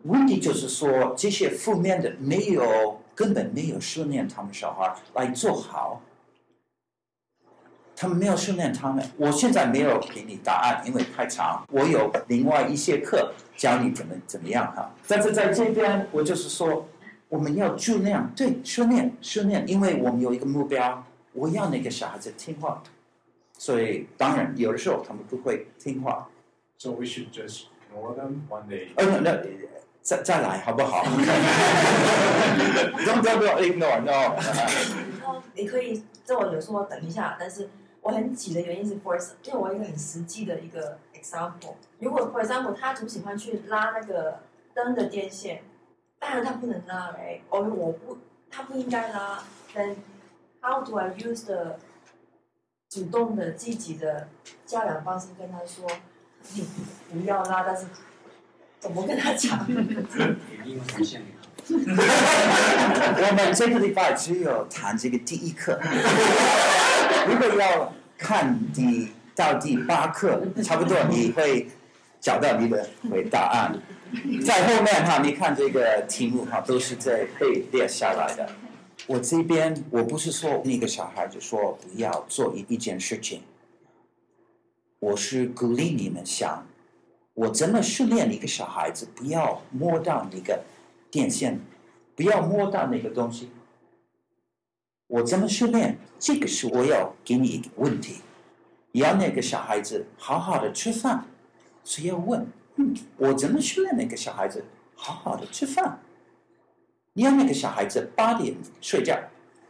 [0.03, 6.01] 问题就是说，这些负面的没有根本没有训练他们小孩来做好。
[7.95, 9.07] 他们没有训练他们。
[9.17, 11.65] 我现在没有给你答案，因为太长。
[11.71, 14.91] 我有另外一些课教你怎么怎么样哈。
[15.07, 16.85] 但是在这边，我就是说，
[17.29, 22.83] 我们要尽量对训练训练，因为我们有一个目标，我要那个小孩子听话。
[23.57, 26.27] 所以当然有的时候他们不会听话。
[26.79, 28.41] So we should just ignore them.
[28.95, 29.37] 呃，那
[30.03, 31.03] 再再来好不好？
[33.05, 34.35] Don't don't ignore no。
[35.55, 37.69] 你可以在我有说等一下，但是。
[38.05, 41.75] 我很挤的原因是，for example，因为我一个很实际的一个 example。
[41.99, 44.39] 如果 for example 他总喜欢去拉那个
[44.73, 45.63] 灯的电线，
[46.19, 48.17] 当然他不能拉哎，哦，我不，
[48.51, 49.41] 他不应该拉。
[49.73, 49.95] Then
[50.59, 51.77] how do I use the
[52.89, 54.27] 主动的、积极的
[54.65, 55.89] 教养方式跟他说，
[56.51, 57.85] 你不要拉，但是
[58.83, 59.65] 怎么跟他讲？
[59.65, 59.73] 我
[63.33, 65.79] 们这个礼拜只有谈这个第一课。
[67.25, 71.69] 如果要看第到第八课，差不多你会
[72.19, 73.73] 找到你的回答案。
[74.45, 78.49] 在后面哈，你看这个题目哈，都是在被列下来的。
[79.07, 83.43] 我这边我不是说那个小孩就说不要做一一件事情，
[84.99, 86.67] 我是鼓励你们想，
[87.33, 90.63] 我怎么训练一个小孩子不要摸到那个
[91.09, 91.59] 电线，
[92.15, 93.49] 不要摸到那个东西。
[95.07, 95.97] 我怎么训练？
[96.19, 98.21] 这个是我要给你一个问题，
[98.93, 101.25] 要那个小孩子好好的吃饭，
[101.83, 104.63] 所以要问，嗯，我怎么训练那个小孩子
[104.95, 105.99] 好好的吃饭？
[107.13, 109.19] 你要那个小孩子八点睡觉，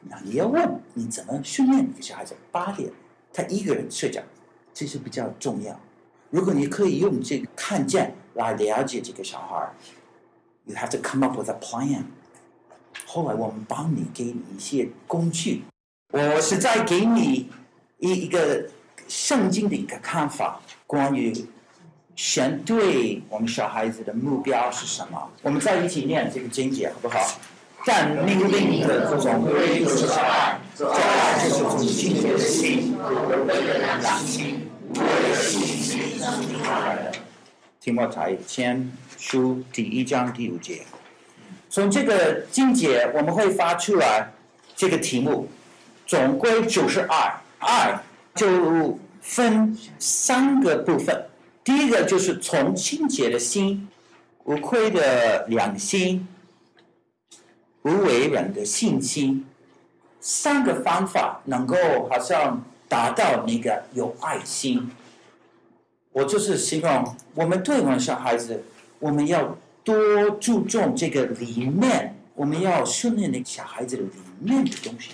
[0.01, 2.91] 那你要问你怎么训练那个小孩子八点
[3.33, 4.21] 他一个人睡觉，
[4.73, 5.77] 这是比较重要。
[6.33, 9.71] 如果你可以用这个看见来了解这个小孩
[10.65, 12.05] ，you have to come up with a plan。
[13.05, 15.61] 后来我们帮你给你一些工具，
[16.09, 17.51] 我是在给你
[17.99, 18.67] 一一个
[19.07, 21.31] 圣经的一个看法，关于
[22.15, 25.29] 神对我们小孩子的目标是什么？
[25.43, 27.19] 我们在一起念这个经节好不好？
[27.85, 32.95] 但命令的总归就是爱，这爱就是从清洁的心，
[34.01, 37.11] 良心，无伪的信心生出来的。
[37.81, 40.83] 提摩太前书第一章第五节。
[41.69, 44.31] 从这个经节，我们会发出来
[44.75, 45.49] 这个题目，
[46.05, 47.39] 总归就是爱。
[47.59, 47.97] 爱
[48.35, 51.25] 就分三个部分，
[51.63, 53.87] 第一个就是从清洁的心、
[54.43, 56.27] 无愧的良心、
[57.83, 59.45] 无为人的信心，
[60.19, 61.77] 三个方法能够
[62.09, 62.61] 好像
[62.93, 64.91] 达到那个有爱心。
[66.11, 68.63] 我就是希望我们对我们小孩子，
[68.99, 69.57] 我们要。
[69.85, 75.09] 多注重这个里面，我们要训练那个小孩子的里面的东西。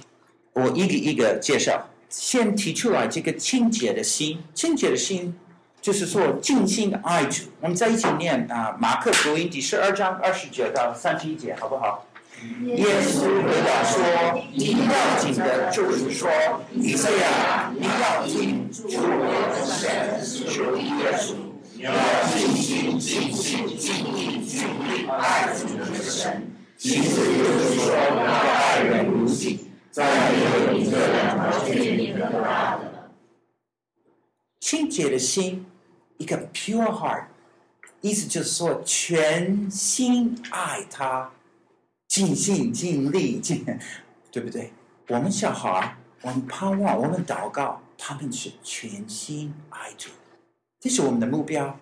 [0.54, 5.36] 我一个一个介绍，先提出来这个清洁的心，清洁的心
[5.82, 7.46] 就是说尽心的爱主。
[7.62, 12.06] 我们在一起念啊，《马克福音》第十二章二十九到三十一节，好不好？
[12.66, 16.30] 耶稣回答说：“你要紧的就是说，
[16.74, 19.24] 以赛亚，你要听主我
[19.54, 21.36] 的神属耶稣。”
[21.80, 21.94] 你要
[22.28, 33.10] 尽心、尽性、尽力、尽力爱主你的神，其实就是说爱人如己，再没有一个人能比你更大的。
[34.60, 35.66] 清洁的心，
[36.18, 37.24] 一个 pure heart，
[38.02, 41.32] 意思就是说全心爱他，
[42.20, 43.66] 尽心尽力尽，
[44.30, 44.74] 对不对？
[45.08, 50.10] 我们小孩，我们盼望，我们祷告，他们是全心爱主。
[50.82, 51.80] 这是我们的目标。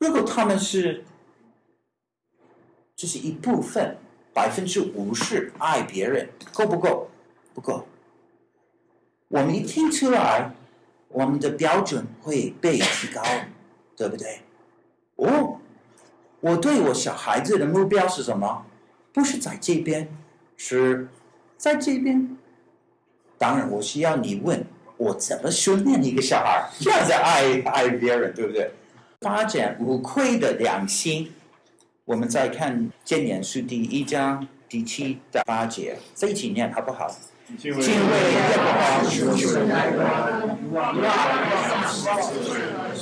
[0.00, 1.02] 如果他们是，
[2.94, 3.96] 这是一部分，
[4.34, 7.08] 百分之五十爱别人，够不够？
[7.54, 7.86] 不够。
[9.28, 10.52] 我们一听出来，
[11.08, 13.22] 我们的标准会被提高，
[13.96, 14.42] 对不对？
[15.16, 15.58] 哦，
[16.40, 18.66] 我对我小孩子的目标是什么？
[19.12, 20.08] 不是在这边，
[20.56, 21.08] 是
[21.56, 22.36] 在这边。
[23.36, 24.64] 当然，我需要你问。
[24.96, 28.68] 我怎么训练一个小孩这样子爱爱别人，对不对？
[29.20, 31.32] 发展无愧的良心。
[32.04, 37.16] 我们再看箴言书第一章第七到八节，这一起念好不好？
[37.56, 37.80] 敬畏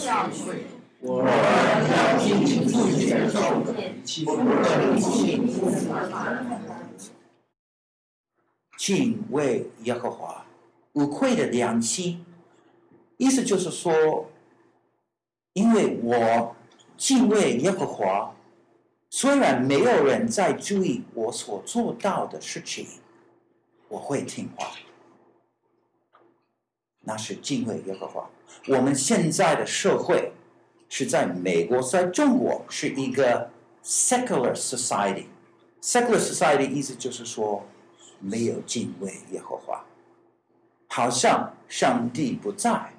[0.04, 0.28] 要
[1.02, 1.08] 教
[3.62, 6.44] 诲，不可离弃父母的法度。
[8.78, 10.44] 敬畏耶和华。
[10.92, 12.24] 无愧的良心，
[13.18, 14.30] 意思就是说，
[15.52, 16.56] 因为我
[16.96, 18.34] 敬畏耶和华，
[19.10, 22.86] 虽然没有人在注意我所做到的事情，
[23.88, 24.70] 我会听话。
[27.00, 28.30] 那是敬畏耶和华。
[28.68, 30.32] 我们现在的社会
[30.88, 33.50] 是在美国，在中国是一个
[33.84, 35.26] secular society。
[35.82, 37.64] secular society 意思就是说
[38.18, 39.84] 没有敬畏耶和华，
[40.88, 42.92] 好像上帝不在，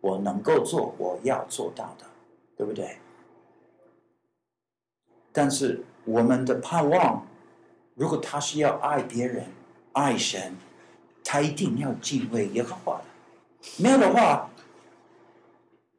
[0.00, 2.06] 我能够做我要做到的，
[2.56, 2.98] 对不对？
[5.32, 7.26] 但是我们的盼望，
[7.94, 9.46] 如果他是要爱别人、
[9.92, 10.56] 爱神，
[11.24, 13.04] 他一定要敬畏耶和华的。
[13.76, 14.50] 没有的话，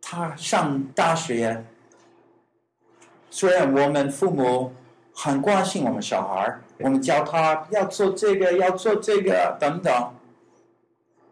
[0.08, 1.66] 他上大学，
[3.32, 4.72] 虽然我们父母
[5.16, 10.14] 很关心我们小孩，我们教他要做这个，要做这个等等，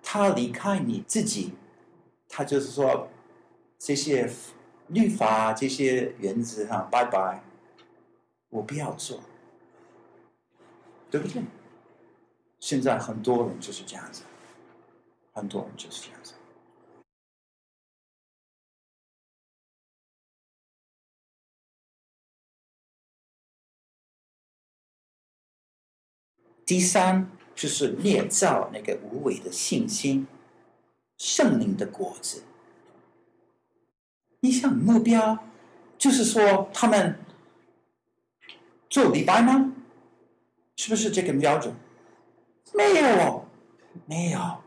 [0.01, 1.53] 他离开你自己，
[2.27, 3.09] 他就是说
[3.77, 4.27] 这些
[4.87, 7.43] 律法、这些原则哈，拜拜，
[8.49, 9.19] 我不要做，
[11.11, 11.43] 对不对？
[12.59, 14.23] 现在很多人就是这样子。
[15.31, 16.33] 很多人就是这样子。
[26.73, 30.25] 第三就是捏造那个无伪的信心，
[31.19, 32.41] 圣灵的果子。
[34.39, 35.37] 你想目标，
[35.99, 37.19] 就是说他们
[38.89, 39.71] 做礼拜吗？
[40.77, 41.75] 是不是这个标准？
[42.73, 43.45] 没有，
[44.07, 44.63] 没有。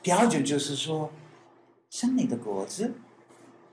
[0.00, 1.10] 标准就是说，
[1.90, 2.94] 圣灵的果子，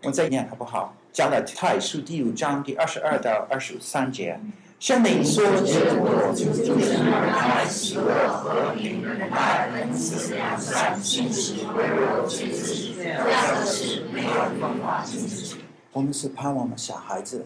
[0.02, 0.96] 我再念好不好？
[1.12, 4.40] 加了太书第五章第二十二到二十三节，
[4.84, 15.56] 圣灵说：“这果子就是爱、喜乐、和平、忍耐、恩慈、良善、信实、温柔、节制，这样的事没有人能禁止。”
[15.94, 17.46] 我们是盼望我们小孩子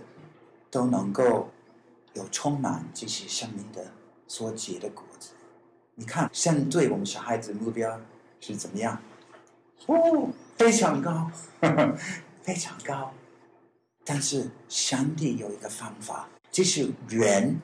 [0.71, 1.47] 都能够
[2.13, 3.85] 有充满这些圣灵的
[4.27, 5.29] 所结的果子。
[5.93, 8.01] 你看，相对我们小孩子的目标。
[8.39, 8.99] 是怎么样？
[9.85, 11.29] 哦，非常高，
[11.61, 11.95] 呵呵，
[12.41, 13.11] 非常高。
[14.03, 17.59] 但是上帝有一个方法，就是人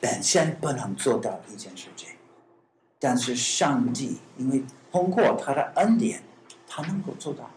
[0.00, 2.08] 本身不能做到一件事情，
[2.98, 6.22] 但是上帝因为通过他的恩典，
[6.66, 7.50] 他能够做到。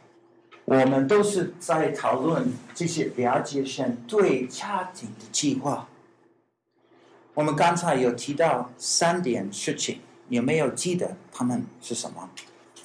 [0.65, 5.87] 我们都是在讨论这些了解神对家庭的计划。
[7.33, 10.01] 我们刚才有提到三点事情。
[10.29, 12.29] 有没有记得他们是什么？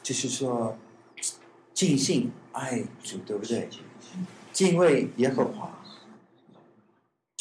[0.00, 0.78] 就是说，
[1.74, 3.68] 尽心爱主，对不对？
[4.52, 5.81] 敬畏耶和华，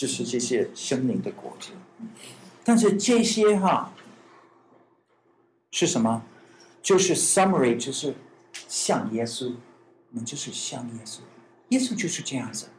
[0.01, 1.69] 就是这些生命的果子。
[2.63, 3.93] 但是这些哈
[5.69, 6.23] 是什么？
[6.81, 8.15] 就是 summary，就是
[8.67, 9.53] 像耶稣，
[10.09, 11.19] 我们就是像耶稣。
[11.69, 12.69] 耶稣就是这样子。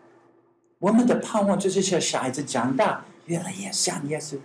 [0.80, 4.40] 我们的盼望就是像小孩子长大，越来越像耶稣。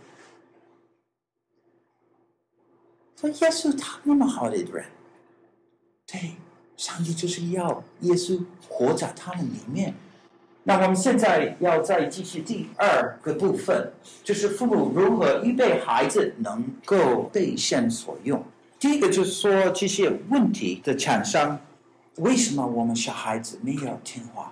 [3.20, 4.86] 说耶稣他那么好的一个人，
[6.06, 6.36] 对，
[6.76, 9.96] 上帝就是要耶稣活在他们里面。
[10.68, 18.44] 那我们现在要再继续第二个部分，就是父母如何预备孩子能够被神所用。
[18.78, 21.58] 第一个就是说这些问题的产生，
[22.18, 24.52] 为什么我们小孩子没有听话？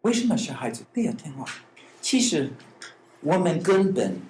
[0.00, 1.46] 为什么小孩子没有听话？
[2.00, 2.50] 其实
[3.20, 4.20] 我们根本。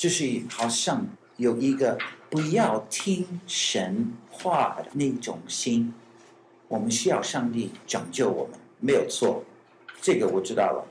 [0.00, 1.98] 就是好像有一个
[2.30, 5.92] 不要听神话的那种心，
[6.70, 9.42] 我们需要上帝拯救我们，没有错，
[10.00, 10.86] 这个我知道了。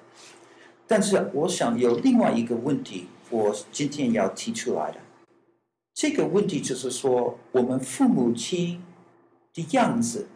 [0.86, 4.98] 但是我想有另外一个问题，我今天要提出来的，
[5.94, 8.84] 这个问题就是说，我们父母亲
[9.54, 10.28] 的样子，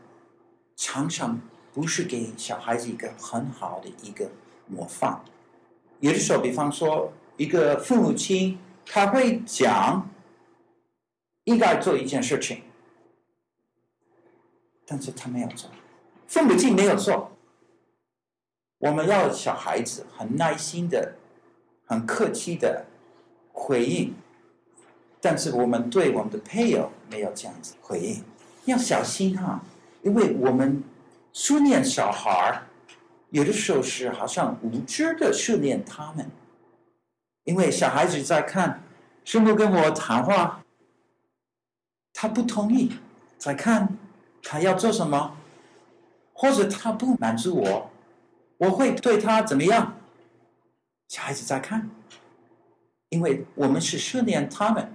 [0.78, 1.42] 常常
[1.74, 4.32] 不是给小孩子一个很好的一个
[4.68, 5.22] 模范。
[6.00, 7.12] 有的时候，比方说。
[7.36, 10.08] 一个父母亲，他会讲
[11.46, 12.62] 应该做一件事情，
[14.86, 15.70] 但是他没有做。
[16.28, 17.32] 父母亲没有做，
[18.80, 21.16] 我们要小孩子很耐心的、
[21.86, 22.86] 很客气的
[23.52, 24.16] 回应，
[25.22, 28.24] 但是我们对我们的配偶没有这样子回应，
[28.66, 29.62] 要小心哈，
[30.02, 30.84] 因为我们
[31.32, 32.64] 训练小孩儿，
[33.30, 36.30] 有的时候是好像无知的训练他们。
[37.44, 38.82] 因为小孩子在看，
[39.26, 40.64] 师傅跟我谈话，
[42.14, 42.98] 他不同意，
[43.38, 43.98] 在看
[44.44, 45.36] 他要做什么，
[46.34, 47.90] 或者他不满足我，
[48.58, 49.96] 我会对他怎么样？
[51.08, 51.90] 小孩子在看，
[53.10, 54.92] 因为我们是训练他们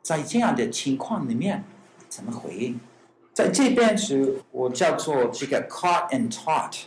[0.00, 1.64] 在这样的情况里面
[2.08, 2.80] 怎么回应。
[3.34, 6.82] 在这边是我叫做这个 caught and taught，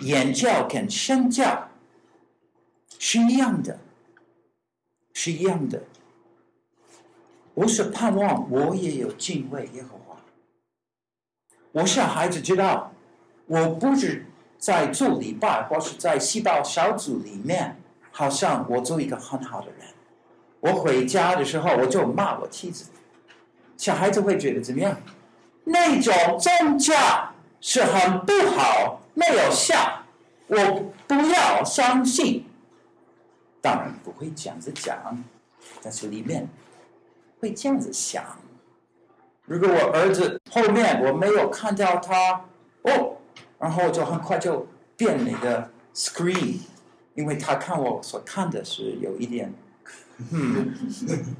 [0.00, 1.68] 言教跟身教
[2.98, 3.78] 是一样的。
[5.18, 5.82] 是一样的，
[7.54, 10.05] 我是盼望我也有敬畏耶和华。
[11.76, 12.90] 我小孩子知道，
[13.44, 14.24] 我不是
[14.56, 17.76] 在做礼拜，或是在细胞小组里面，
[18.10, 19.86] 好像我做一个很好的人。
[20.60, 22.86] 我回家的时候，我就骂我妻子。
[23.76, 24.96] 小孩子会觉得怎么样？
[25.64, 26.94] 那种宗教
[27.60, 30.00] 是很不好，没有效，
[30.46, 32.46] 我不要相信。
[33.60, 35.22] 当然不会这样子讲，
[35.82, 36.48] 但是里面。
[37.38, 38.24] 会这样子想：
[39.46, 42.44] 如果我儿子后面我没有看到他
[42.82, 43.16] 哦，
[43.58, 44.66] 然后就很快就
[44.96, 46.58] 变那个 screen，
[47.14, 49.52] 因为他看我所看的是有一点，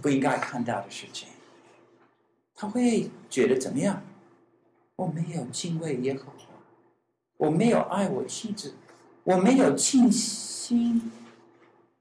[0.01, 1.29] 不应该看到的事情，
[2.55, 4.03] 他会觉得怎么样？
[4.95, 6.47] 我没有敬畏耶和华，
[7.37, 8.75] 我没有爱我妻子，
[9.25, 11.11] 我没有尽心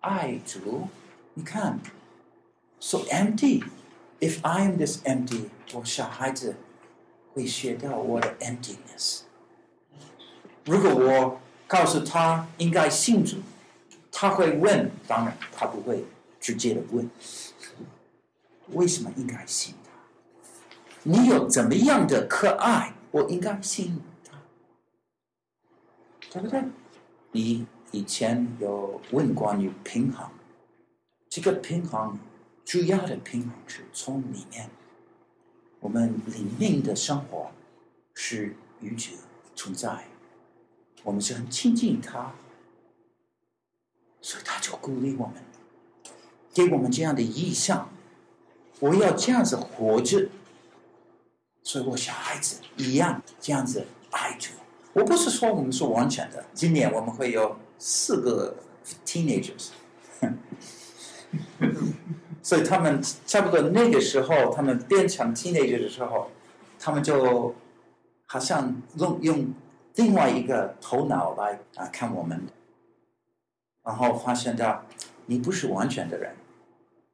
[0.01, 0.87] 爱主，
[1.33, 1.79] 你看
[2.79, 3.63] ，so empty。
[4.19, 6.55] If I am this empty，我小孩子
[7.33, 9.21] 会学到我的 emptiness。
[10.63, 13.37] 如果我告诉他应该信主，
[14.11, 16.05] 他会问，当然他不会
[16.39, 17.09] 直接的问，
[18.69, 19.91] 为什么应该信他？
[21.03, 24.37] 你有怎么样的可爱，我应该信他，
[26.31, 26.63] 对不对？
[27.31, 30.29] 你以前有问关于平衡，
[31.29, 32.17] 这个平衡。
[32.65, 34.69] 主要的平衡是从里面，
[35.79, 37.51] 我们里面的生活
[38.15, 39.11] 是与主
[39.55, 40.05] 存在，
[41.03, 42.33] 我们是很亲近他，
[44.19, 45.35] 所以他就鼓励我们，
[46.55, 47.87] 给我们这样的意向，
[48.79, 50.27] 我要这样子活着，
[51.61, 54.49] 所以我小孩子一样这样子爱主。
[54.93, 58.57] 我不是说我们是完全的，今年我们会有四个
[59.05, 59.69] teenagers。
[62.45, 66.29] 所以他们差不多那个时候，他们变成 teenager 的时候，
[66.79, 67.55] 他们就
[68.27, 69.51] 好像用用
[69.95, 72.45] 另外一个头脑来啊看我们，
[73.83, 74.85] 然后发现到
[75.25, 76.35] 你不是完全的人，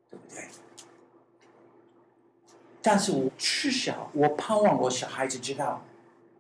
[0.10, 0.44] 对不对？
[2.82, 5.82] 但是我至少我盼望我小孩子知道，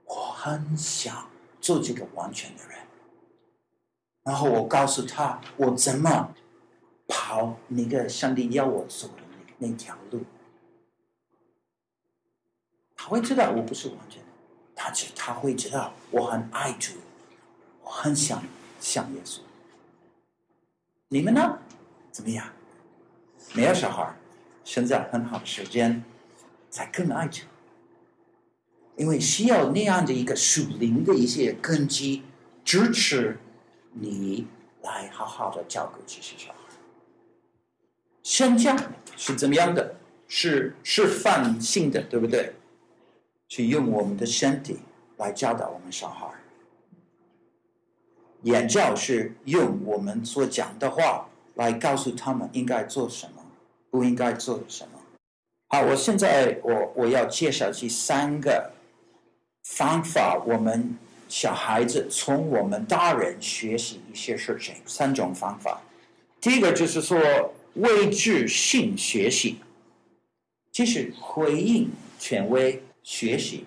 [0.03, 1.29] 我很想
[1.61, 2.77] 做这个完全的人，
[4.23, 6.35] 然后我告诉他我怎么。
[7.13, 9.15] 跑那个上帝要我走的
[9.57, 10.21] 那那条路，
[12.95, 14.29] 他会知道我不是完全的，
[14.73, 16.93] 但是他会知道我很爱主，
[17.83, 18.41] 我很想
[18.79, 19.39] 像耶稣。
[21.09, 21.59] 你们呢？
[22.13, 22.47] 怎么样？
[23.53, 24.15] 没有小孩，
[24.63, 26.01] 现在很好的时间，
[26.69, 27.43] 才更爱主，
[28.95, 32.23] 因为需要那样的一个属灵的一些根基
[32.63, 33.37] 支持
[33.91, 34.47] 你
[34.81, 36.60] 来好好的照顾这些小孩。
[38.23, 38.75] 身教
[39.17, 39.95] 是怎么样的？
[40.33, 42.53] 是示范性的，对不对？
[43.49, 44.79] 去用我们的身体
[45.17, 46.25] 来教导我们小孩。
[48.43, 53.43] 言教是用我们所讲的话来告诉他们应该做什么，
[53.89, 55.01] 不应该做什么。
[55.67, 58.71] 好，我现在我我要介绍这三个
[59.65, 60.97] 方法，我们
[61.27, 64.75] 小孩子从我们大人学习一些事情。
[64.85, 65.81] 三种方法，
[66.39, 67.19] 第一个就是说。
[67.74, 69.58] 位置性学习，
[70.72, 73.64] 其实回应权威学习，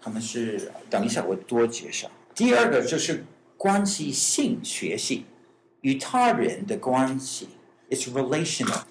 [0.00, 2.10] 他们是等一下我多介绍。
[2.34, 3.24] 第二个就是
[3.56, 5.24] 关系性学习，
[5.80, 7.48] 与他人的关系，
[7.90, 8.82] it's relational。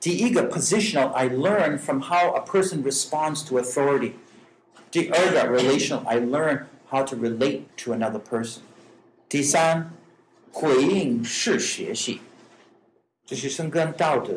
[0.00, 4.12] 第一个 positional，I learn from how a person responds to authority。
[4.90, 8.58] 第二个 relational，I learn how to relate to another person。
[9.28, 9.92] 第三，
[10.50, 12.20] 回应式学习。
[13.25, 14.33] 就是生根道德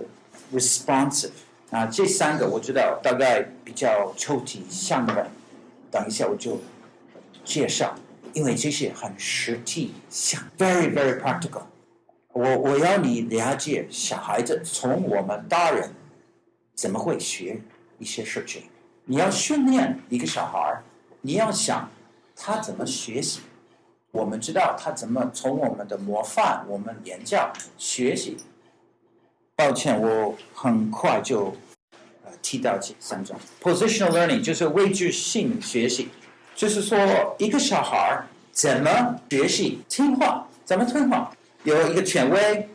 [0.52, 1.30] ，responsive
[1.70, 5.28] 啊，这三个我知道大概比较抽象像的，
[5.90, 6.60] 等一下我就
[7.44, 7.94] 介绍，
[8.32, 11.62] 因为这些很实际，像 very very practical。
[12.32, 15.90] 我我要你了解小孩子从我们大人
[16.74, 17.60] 怎么会学
[17.98, 18.62] 一些事情，
[19.04, 20.80] 你要训练一个小孩，
[21.22, 21.90] 你要想
[22.36, 23.40] 他怎么学习，
[24.12, 28.36] 我们知道他怎么从我们的模范，我们言教学习。
[29.56, 31.56] 抱歉，我很快就
[32.24, 33.34] 呃提到这三种。
[33.62, 36.10] Positional learning 就是位置性学习，
[36.54, 41.32] 就是说一个小孩怎么学习听话，怎么听话。
[41.64, 42.68] 有一个权威，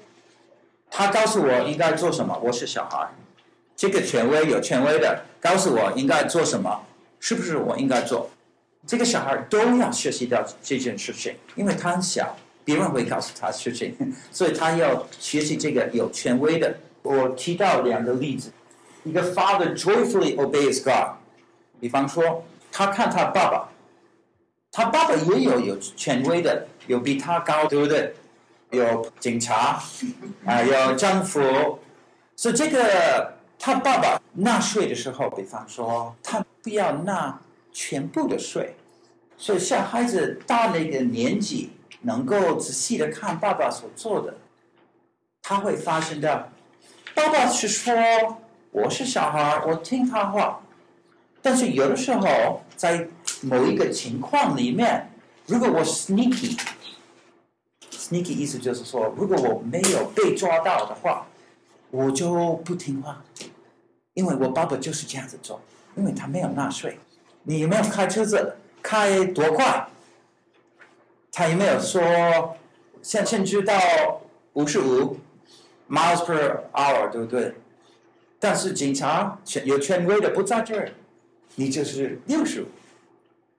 [0.90, 3.08] 他告诉我应该做什么，我是小孩。
[3.76, 6.84] 这个权威有权威的告诉我应该做什么，
[7.20, 8.28] 是不是我应该做？
[8.88, 12.36] 这个小孩都要学习到这件事情，因为他很小。
[12.64, 13.96] 别人会告诉他事情，
[14.32, 16.76] 所以他要学习这个有权威的。
[17.04, 18.52] 我提到两个例子，
[19.04, 21.18] 一个 father joyfully obeys God。
[21.80, 23.70] 比方说，他看他爸爸，
[24.72, 28.14] 他爸爸也有有权威的，有比他高，对不对？
[28.70, 29.82] 有警察，
[30.46, 31.42] 啊，有政府，
[32.38, 37.38] 所以这个他爸爸纳税的时候，比方说他不要纳
[37.74, 38.74] 全部的税，
[39.38, 41.72] 所以小孩子到那个年纪，
[42.02, 44.34] 能够仔细的看爸爸所做的，
[45.42, 46.50] 他会发现的，
[47.14, 47.94] 爸爸是说
[48.72, 50.62] 我是小孩，我听他话。
[51.42, 53.08] 但是有的时候，在
[53.42, 55.10] 某一个情况里面，
[55.48, 61.26] 如果我 sneaky，sneaky 意思就是说，如果我没有被抓到的话，
[61.90, 63.24] 我就不听话，
[64.14, 65.60] 因为我爸爸就是这样子做，
[65.96, 67.00] 因为他没有纳税。
[67.44, 69.88] 你有没有开车子开多快？
[71.32, 72.56] 他有没有说
[73.02, 74.22] 限限制到
[74.54, 75.18] 五十五
[75.90, 77.56] miles per hour，对不对？
[78.40, 80.92] 但是警察有权威的不在这儿。
[81.56, 82.66] 你就是六十五，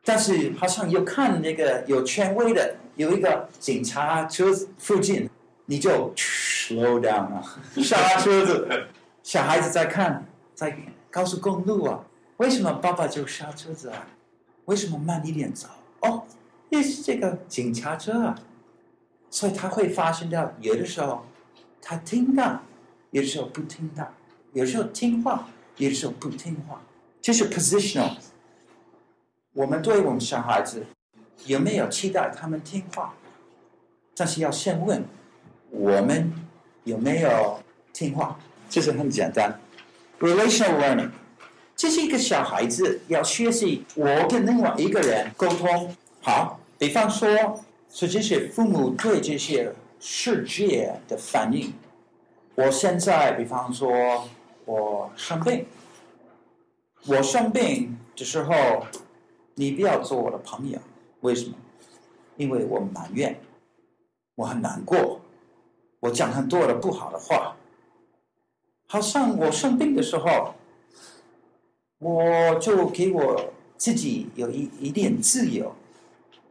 [0.02, 4.46] 但是好像又看那个有权威的，有一个警察车
[4.78, 5.28] 附近，
[5.66, 8.86] 你就 slow down 啊， 刹车子。
[9.22, 10.76] 小孩子在看，在
[11.10, 12.00] 高速公路啊，
[12.38, 14.06] 为什么爸爸就刹车子啊？
[14.64, 15.68] 为什么慢一点走？
[16.00, 16.24] 哦，
[16.72, 18.38] 也是这个警察车啊，
[19.28, 21.26] 所以他会发生到，有的时候
[21.82, 22.62] 他听到，
[23.10, 24.10] 有的时候不听到，
[24.54, 26.80] 有时候听话，有的时候不听话。
[27.20, 28.16] 这是 positional。
[29.52, 30.86] 我们对我们小孩子
[31.44, 33.12] 有没有期待他们听话？
[34.16, 35.04] 但是要先问
[35.68, 36.32] 我们
[36.84, 37.60] 有没有
[37.92, 38.38] 听话，
[38.70, 39.60] 这是很简单。
[40.20, 41.10] Relational learning，
[41.76, 45.94] 这是一个小孩子要学习我跟另外一个人沟通。
[46.24, 47.28] 好，比方说，
[47.88, 51.72] 是这些父母对这些世界的反应。
[52.56, 53.88] 我现在，比方说，
[54.64, 55.64] 我生病。
[57.06, 58.84] 我生病的时候，
[59.54, 60.80] 你不要做我的朋友，
[61.20, 61.54] 为什么？
[62.36, 63.38] 因为我埋怨，
[64.34, 65.20] 我很难过，
[66.00, 67.54] 我讲很多的不好的话。
[68.88, 70.52] 好像我生病的时候，
[72.00, 75.72] 我就给我自己有一一点自由，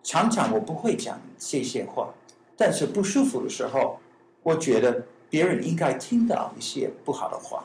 [0.03, 2.09] 常常我不会讲这些话，
[2.57, 3.99] 但是不舒服的时候，
[4.43, 7.63] 我觉得别人应该听到一些不好的话。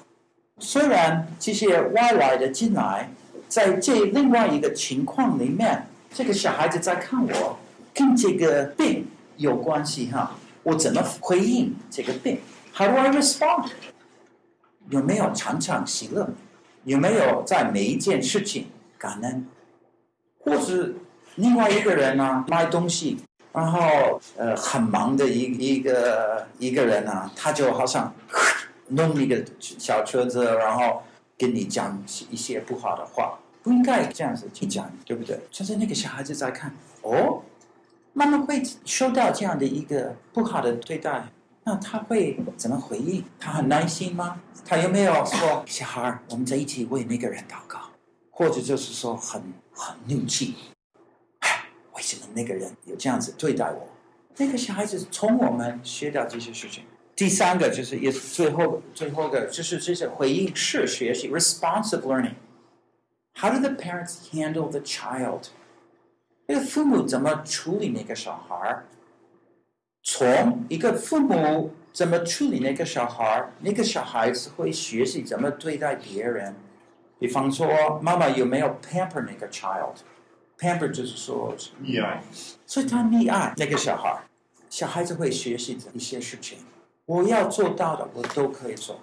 [0.58, 3.10] 虽然这些外来的进来，
[3.48, 7.58] 在这另外一个情况里面，这个小孩子在看我，
[7.94, 9.06] 跟这个病
[9.36, 10.34] 有关系哈。
[10.62, 12.38] 我怎么回应这个病
[12.74, 13.68] ？How do I respond？
[14.90, 16.28] 有没有常常喜乐？
[16.84, 18.66] 有没有在每一件事情
[18.96, 19.46] 感恩？
[20.38, 20.92] 或者
[21.36, 23.18] 另外一个人呢、卖东西，
[23.52, 25.42] 然后呃很忙的一
[25.76, 28.12] 一个一个人呢、他就好像。
[28.88, 31.02] 弄一个小车子，然后
[31.36, 35.40] 跟你讲一些不好的话，不应该这样子去讲，对不对？
[35.50, 36.72] 就是那个小孩子在看，
[37.02, 37.42] 哦，
[38.12, 41.26] 妈妈会受到这样的一个不好的对待，
[41.64, 43.24] 那他会怎么回应？
[43.40, 44.40] 他很耐心吗？
[44.64, 47.80] 他有没有说，小孩，我们在一起为那个人祷告，
[48.30, 50.54] 或者就是说很很怒气，
[51.96, 53.88] 为什么那个人有这样子对待我？
[54.36, 56.84] 那个小孩子从我们学到这些事情。
[57.14, 62.34] 第三个就是也是最后最后的，就是这些回应式学习 （responsive learning）。
[63.38, 65.44] How do the parents handle the child？
[66.46, 68.82] 那个父母怎么处理那个小孩？
[70.02, 76.54] 从一个父母怎么处理那个小孩，那个小孩子会学习怎么对待别人。
[77.18, 79.94] 比方说，妈妈有没有 pamper 那个 child？
[80.58, 82.22] Child？pamper 就是说溺爱，
[82.66, 84.22] 所以他溺爱那个小孩，
[84.68, 86.58] 小孩子会学习一些事情。
[87.04, 89.00] 我要做到的，我都可以做。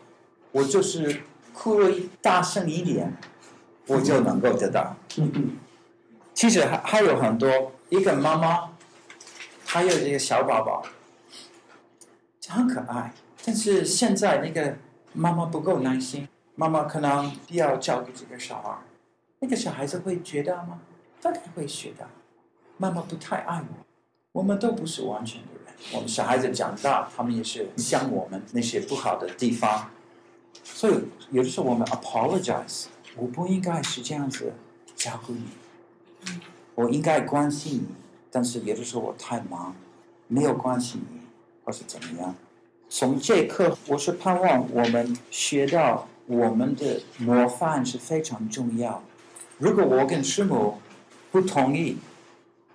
[0.51, 1.21] 我就是
[1.53, 3.13] 哭了一大声一点，
[3.87, 4.95] 我就能够得到。
[6.33, 8.69] 其实还还有很多，一个妈妈，
[9.65, 10.85] 她有一个小宝宝，
[12.49, 13.13] 很可爱。
[13.45, 14.77] 但是现在那个
[15.13, 18.77] 妈妈不够耐心，妈妈可能不要照顾这个小孩，
[19.39, 20.79] 那个小孩子会觉得吗？
[21.23, 22.05] 大概会学到，
[22.77, 23.85] 妈妈不太爱我。
[24.33, 25.73] 我们都不是完全的人。
[25.93, 29.89] 我们小孩子长大，他们也是像我们那些不好的地方，
[30.65, 30.95] 所以
[31.31, 34.51] 有的时候我们 apologize，我不应该是这样子
[34.97, 35.45] 照顾你，
[36.75, 37.95] 我应该关心你，
[38.29, 39.73] 但是有的时候我太忙，
[40.27, 41.21] 没有关心你，
[41.63, 42.35] 或是怎么样。
[42.89, 49.01] 从这一刻，我是盼望我们学到我们的模范是非常重要。
[49.57, 50.79] 如果我跟师母
[51.33, 51.97] 不同意，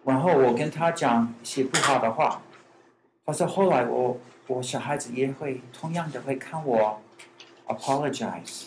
[0.05, 2.43] 然后我跟他讲一些不好的话。
[3.25, 7.01] 但是后来我，我小孩子也会同样的会看我
[7.69, 8.65] ，apologize，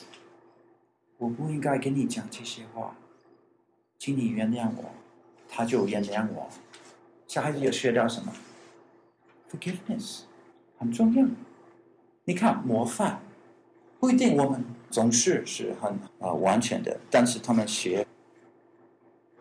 [1.17, 2.95] 我不应该跟你讲这些话，
[3.99, 4.91] 请你原谅我，
[5.49, 6.47] 他就原谅我。
[7.27, 8.31] 小孩子有学到什么
[9.51, 10.21] ？Forgiveness
[10.79, 11.27] 很重要。
[12.23, 13.19] 你看模范，
[13.99, 18.07] 不一定我们总是是很啊、呃、完全的，但是他们学。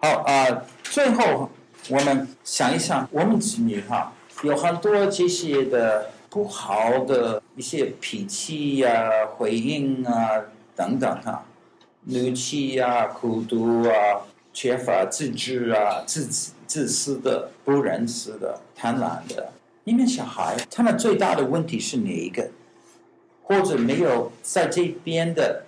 [0.02, 1.50] 好啊、最后
[1.90, 4.10] 我们想一想，我们子女哈
[4.42, 10.42] 有很多这些的不好的一些脾气呀、回应啊
[10.74, 11.44] 等等哈。
[12.04, 14.22] 怒气呀、孤独啊、
[14.54, 16.24] 缺乏自制啊、自
[16.66, 19.52] 自私的、不仁慈的、贪婪的，
[19.84, 22.48] 你们小孩他们最大的问题是哪一个？
[23.42, 25.66] 或者没有在这边的，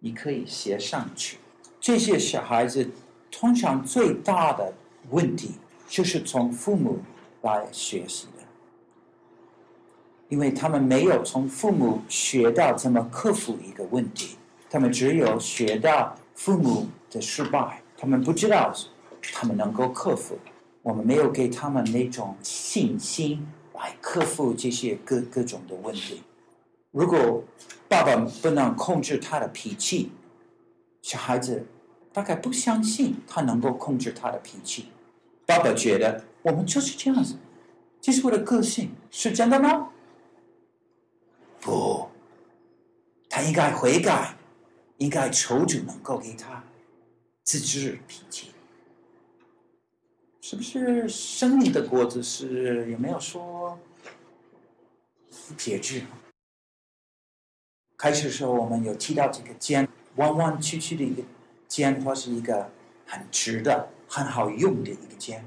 [0.00, 1.38] 你可以写上去。
[1.80, 2.90] 这些小孩子
[3.32, 4.72] 通常最大的
[5.10, 5.52] 问题
[5.88, 7.00] 就是从父母
[7.40, 8.44] 来学习的，
[10.28, 14.36] 因为他们没有从父母学到怎么克服一个问题。
[14.70, 18.72] 他们只有学到父母的失败，他们不知道
[19.32, 20.38] 他们能够克服。
[20.82, 26.22] 我们没有给他们那种信心来克服这些各各种的问题。
[26.90, 27.42] 如果
[27.88, 30.10] 爸爸不能控制他的脾气，
[31.02, 31.66] 小孩子
[32.12, 34.86] 大概不相信他能够控制他的脾气。
[35.46, 37.36] 爸爸觉得我们就是这样子，
[38.00, 39.90] 这是我的个性，是真的吗？
[41.60, 42.08] 不，
[43.28, 44.36] 他应该悔改。
[44.98, 46.62] 应该求主能够给他
[47.42, 48.52] 自制脾气，
[50.40, 51.08] 是不是？
[51.08, 53.76] 生命的果子是有没有说
[55.56, 56.04] 节制？
[57.96, 61.24] 开始的时候我们有提到这个尖弯弯曲曲的一个
[61.72, 62.68] 尖，或是一个
[63.06, 65.42] 很直的、很好用的一个尖。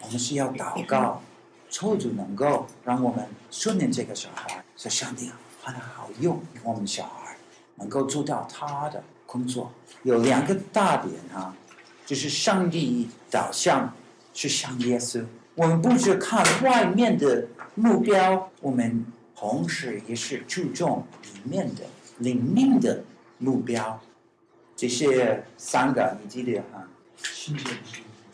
[0.00, 1.20] 我们是要祷告，
[1.68, 5.28] 求主能够让我们训练这个小孩，说上帝
[5.60, 7.36] 很好用我们小孩。
[7.74, 9.72] 能够做到他的工作，
[10.04, 11.52] 有两个大点啊，
[12.06, 13.92] 就是上帝导向
[14.32, 15.24] 是像耶稣。
[15.56, 21.82] 我们不是看外面的目标，我们同时也是注重里面的
[22.18, 23.02] 里面的
[23.38, 24.00] 目标。
[24.80, 26.88] 这些三个你记得哈？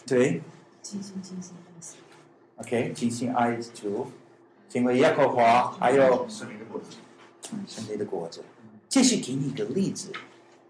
[0.07, 0.41] 对。
[0.81, 1.97] 尽心尽心爱主。
[2.59, 4.07] OK，尽心爱主，
[4.73, 6.97] 因为耶和华还有圣灵的果子。
[7.51, 8.45] 嗯，圣灵的果子。
[8.89, 10.13] 这是给你一个例子，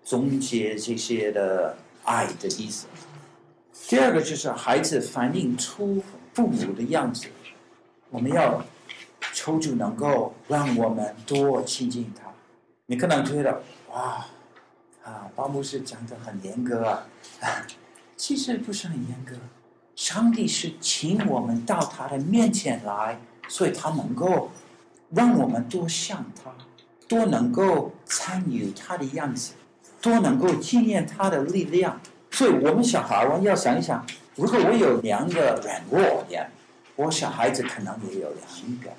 [0.02, 2.86] 总结这些的爱的意思。
[3.86, 6.02] 第二个就是孩子反映出
[6.32, 7.26] 父母的样子，
[8.08, 8.64] 我们要
[9.34, 12.32] 求主能够让我们多亲近他。
[12.86, 14.26] 你可能觉得哇，
[15.06, 17.06] 啊，巴牧师讲的很严格啊，
[18.16, 19.36] 其实不是很严格。
[19.94, 24.50] 上帝是请我们到他的面前来，所以他能够
[25.10, 26.50] 让我们多像他。
[27.08, 29.52] 多能够参与他的样子，
[30.02, 32.00] 多能够纪念他的力量。
[32.32, 34.04] 所以，我们小孩，我要想一想：
[34.34, 36.50] 如果我有两个软弱点，
[36.96, 38.90] 我小孩子可能也有两个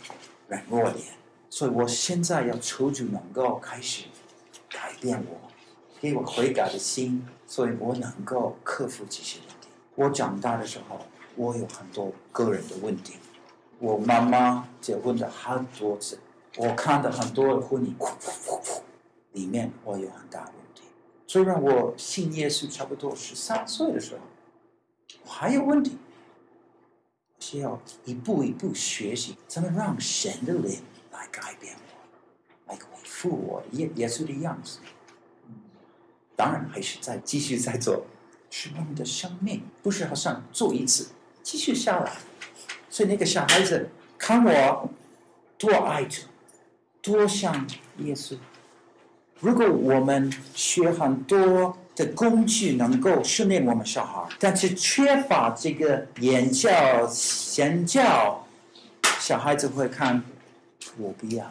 [0.48, 1.08] 软弱点。
[1.50, 4.06] 所以我现在要求主能够开始
[4.70, 5.52] 改变我，
[6.00, 9.68] 给我悔改的心，所以我能够克服这些问题。
[9.96, 11.00] 我长大的时候，
[11.36, 13.16] 我有很多个人的问题。
[13.80, 16.20] 我妈妈结婚了好多次。
[16.56, 17.96] 我看到很多的婚礼，
[19.34, 20.84] 里面我有很大问题。
[21.28, 24.22] 虽然我信耶稣差不多十三岁的时候，
[25.24, 25.98] 我还有问题，
[27.40, 30.82] 需要一步一步学习，怎么让神的灵
[31.12, 34.80] 来改变我，来恢复我耶耶稣的样子。
[36.38, 38.06] 当然还是在继续在做，
[38.50, 41.10] 是我们的生命，不是好像做一次
[41.44, 42.14] 继续下来。
[42.90, 44.90] 所以那个小孩子看我
[45.58, 46.22] 多爱着。
[47.00, 47.66] 多像
[48.00, 48.38] 耶稣。
[49.40, 57.10] 如果我们学很多的工具，能够训练我们小孩，但是缺乏这个言教、
[57.56, 58.46] 言教，
[59.20, 60.22] 小孩子会看
[60.98, 61.50] 我不要，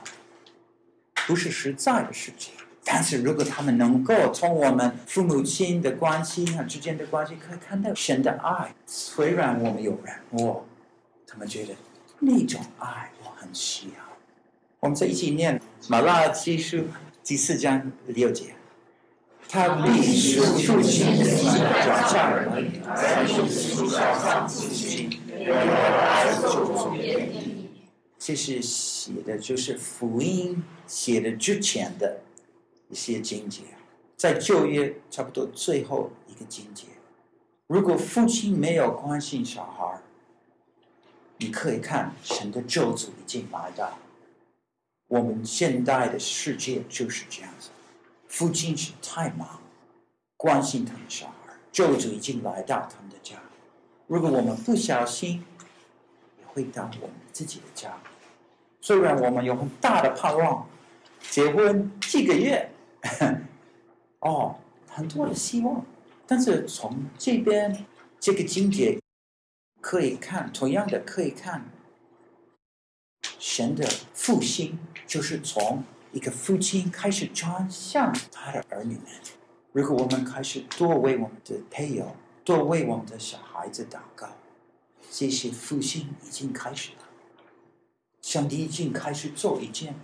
[1.26, 2.52] 不是实在的事情。
[2.88, 8.72] 但是如果他们能够从我们父母亲的关系啊之间的关系，可以看到神的爱。
[8.86, 10.64] 虽然我们有软弱，
[11.26, 11.74] 他们觉得
[12.20, 13.94] 那种爱我很需要。
[14.78, 15.58] 我们在一起念
[15.88, 16.76] 《马拉基书》
[17.24, 18.54] 第四章六节，
[19.48, 26.94] 他必使父亲的心转向，在父亲上父亲，愿爱做。
[28.16, 32.20] 这是写的就是福音写的之前的
[32.88, 33.62] 一些经节，
[34.16, 36.86] 在旧约差不多最后一个经节。
[37.66, 40.00] 如果父亲没有关心小孩，
[41.38, 43.98] 你可以看神的咒诅已经来到。
[45.08, 47.70] 我们现代的世界就是这样子，
[48.28, 49.60] 父亲是太忙，
[50.36, 53.36] 关心他们小孩，咒诅已经来到他们的家。
[54.08, 55.44] 如果我们不小心，
[56.38, 57.96] 也会到我们自己的家。
[58.80, 60.68] 虽然我们有很大的盼望，
[61.30, 62.70] 结婚几个月，
[64.20, 64.56] 哦，
[64.88, 65.84] 很多的希望，
[66.26, 67.86] 但是从这边
[68.18, 68.98] 这个经节
[69.80, 71.70] 可以看，同样的可以看，
[73.38, 79.04] 神的复兴就是从一个父亲开始转向他的儿女们。
[79.72, 84.28] 如果我们开始多为我们的配偶，多为我们的小孩子祷告，
[85.10, 86.98] 这些复兴已经开始了。
[88.22, 89.94] 上帝已经开始做一件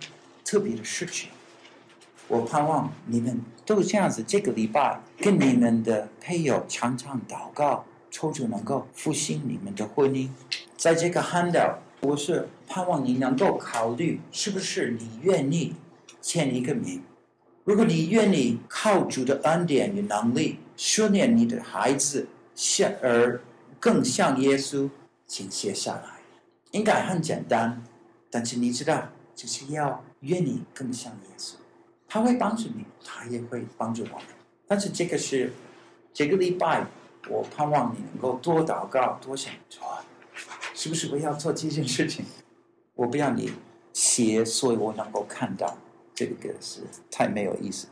[0.45, 1.29] 特别的事情。
[2.33, 10.27] 我盼望你们都这样子，这个礼拜跟你们的配偶常常祷告，求主能够复兴你们的婚姻。
[10.75, 15.75] 在这个 handout，我是盼望你能够考虑，是不是你愿意
[16.23, 17.03] 签一个名？
[17.65, 23.39] 如果你愿意靠主的恩典与能力训练你的孩子，像而
[23.79, 24.89] 更像耶稣，
[25.27, 26.05] 请写下来。
[26.71, 27.83] 应该很简单，
[28.31, 31.53] 但是你知道，就是要愿意更像耶稣。
[32.13, 34.27] 他会帮助你，他也会帮助我们。
[34.67, 35.51] 但是这个是
[36.13, 36.85] 这个礼拜，
[37.27, 39.81] 我盼望你能够多祷告，多想说，
[40.75, 42.23] 是不是我要做这件事情？
[42.93, 43.51] 我不要你
[43.93, 45.75] 写，所以我能够看到，
[46.13, 47.87] 这个是太没有意思。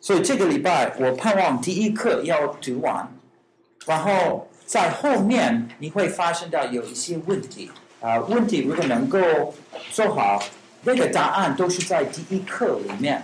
[0.00, 3.06] 所以这个礼拜，我盼望第一课要读完，
[3.84, 9.20] 然后在后面你会发现到有一些问题啊、问题如果能够
[9.90, 10.42] 做好，
[10.84, 13.22] 那个答案都是在第一课里面。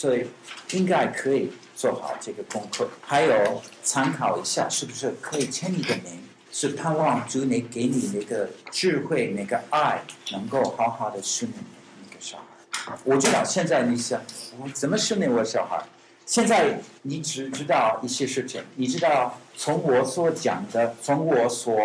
[0.00, 0.26] 所以
[0.70, 6.18] 应该可以做好这个功课，还有参考一下，是不是可以签一个名？
[6.50, 11.62] 是盼望主你给你那个智慧、那个爱，能够好好的训练
[12.02, 12.38] 那个小
[12.70, 12.96] 孩。
[13.04, 14.18] 我知道现在你想，
[14.58, 15.84] 我怎么训练我小孩？
[16.24, 21.78] 现在你只知道一些事情，你知道从我所讲的，从我所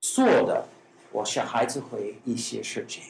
[0.00, 0.66] 做的，
[1.12, 3.04] 我小孩子会一些事情，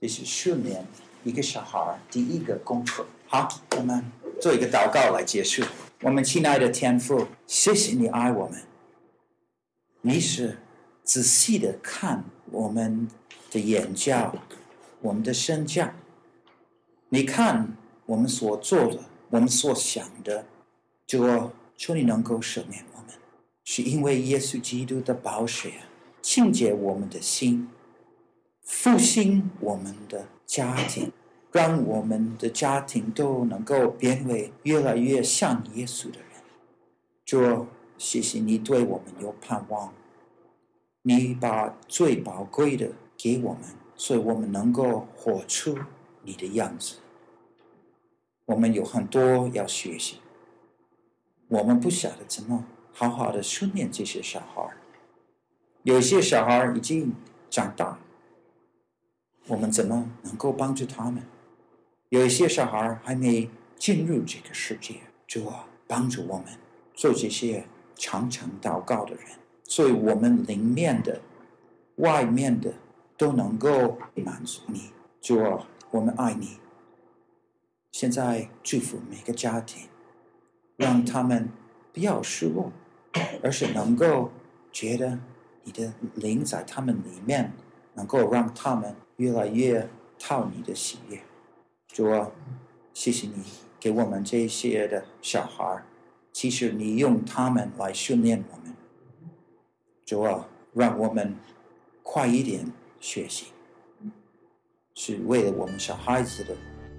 [0.00, 0.84] 这是训练。
[1.24, 3.48] 一个小孩第一个功课，好，
[3.78, 4.04] 我们
[4.38, 5.62] 做一个祷告来结束。
[6.02, 8.60] 我们亲爱的天父，谢谢你爱我们，
[10.02, 10.58] 你是
[11.02, 13.08] 仔细的看我们
[13.50, 14.34] 的眼教，
[15.00, 15.90] 我们的身教，
[17.08, 19.00] 你看我们所做的，
[19.30, 20.44] 我们所想的，
[21.06, 23.14] 就求你能够赦免我们，
[23.64, 25.72] 是因为耶稣基督的宝血
[26.20, 27.70] 清洁我们的心，
[28.62, 30.26] 复兴我们的。
[30.46, 31.12] 家庭，
[31.52, 36.28] 让我们的家庭都能够变为越来越像耶稣的人。
[37.24, 37.66] 主，
[37.96, 39.92] 谢谢你对我们有盼望，
[41.02, 43.62] 你把最宝贵的给我们，
[43.96, 45.78] 所以我们能够活出
[46.22, 46.96] 你的样子。
[48.46, 50.18] 我们有很多要学习，
[51.48, 54.68] 我们不晓得怎么好好的训练这些小孩。
[55.82, 57.14] 有些小孩已经
[57.48, 57.98] 长大。
[59.46, 61.22] 我们怎么能够帮助他们？
[62.08, 66.46] 有一些小孩还没进入这个世界，主啊，帮助我们
[66.94, 67.66] 做这些
[67.96, 69.24] 常常祷告的人，
[69.64, 71.20] 所以我们里面的、
[71.96, 72.72] 外面的
[73.18, 74.90] 都能够满足你。
[75.20, 76.58] 主啊，我们爱你。
[77.92, 79.88] 现在祝福每个家庭，
[80.76, 81.50] 让他们
[81.92, 82.72] 不要失落，
[83.42, 84.30] 而是能够
[84.72, 85.18] 觉得
[85.62, 87.52] 你的灵在他们里面，
[87.94, 88.94] 能够让他们。
[89.18, 89.88] 越来越
[90.18, 91.20] 讨你的喜悦，
[91.86, 92.28] 主啊，
[92.92, 93.44] 谢谢你
[93.78, 95.84] 给我们这些的小孩，
[96.32, 98.74] 其实你用他们来训练我们，
[100.04, 101.32] 主啊，让我们
[102.02, 102.66] 快一点
[102.98, 103.52] 学习，
[104.96, 106.56] 是为了我们小孩子的，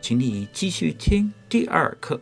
[0.00, 2.20] 请你继续听第二课。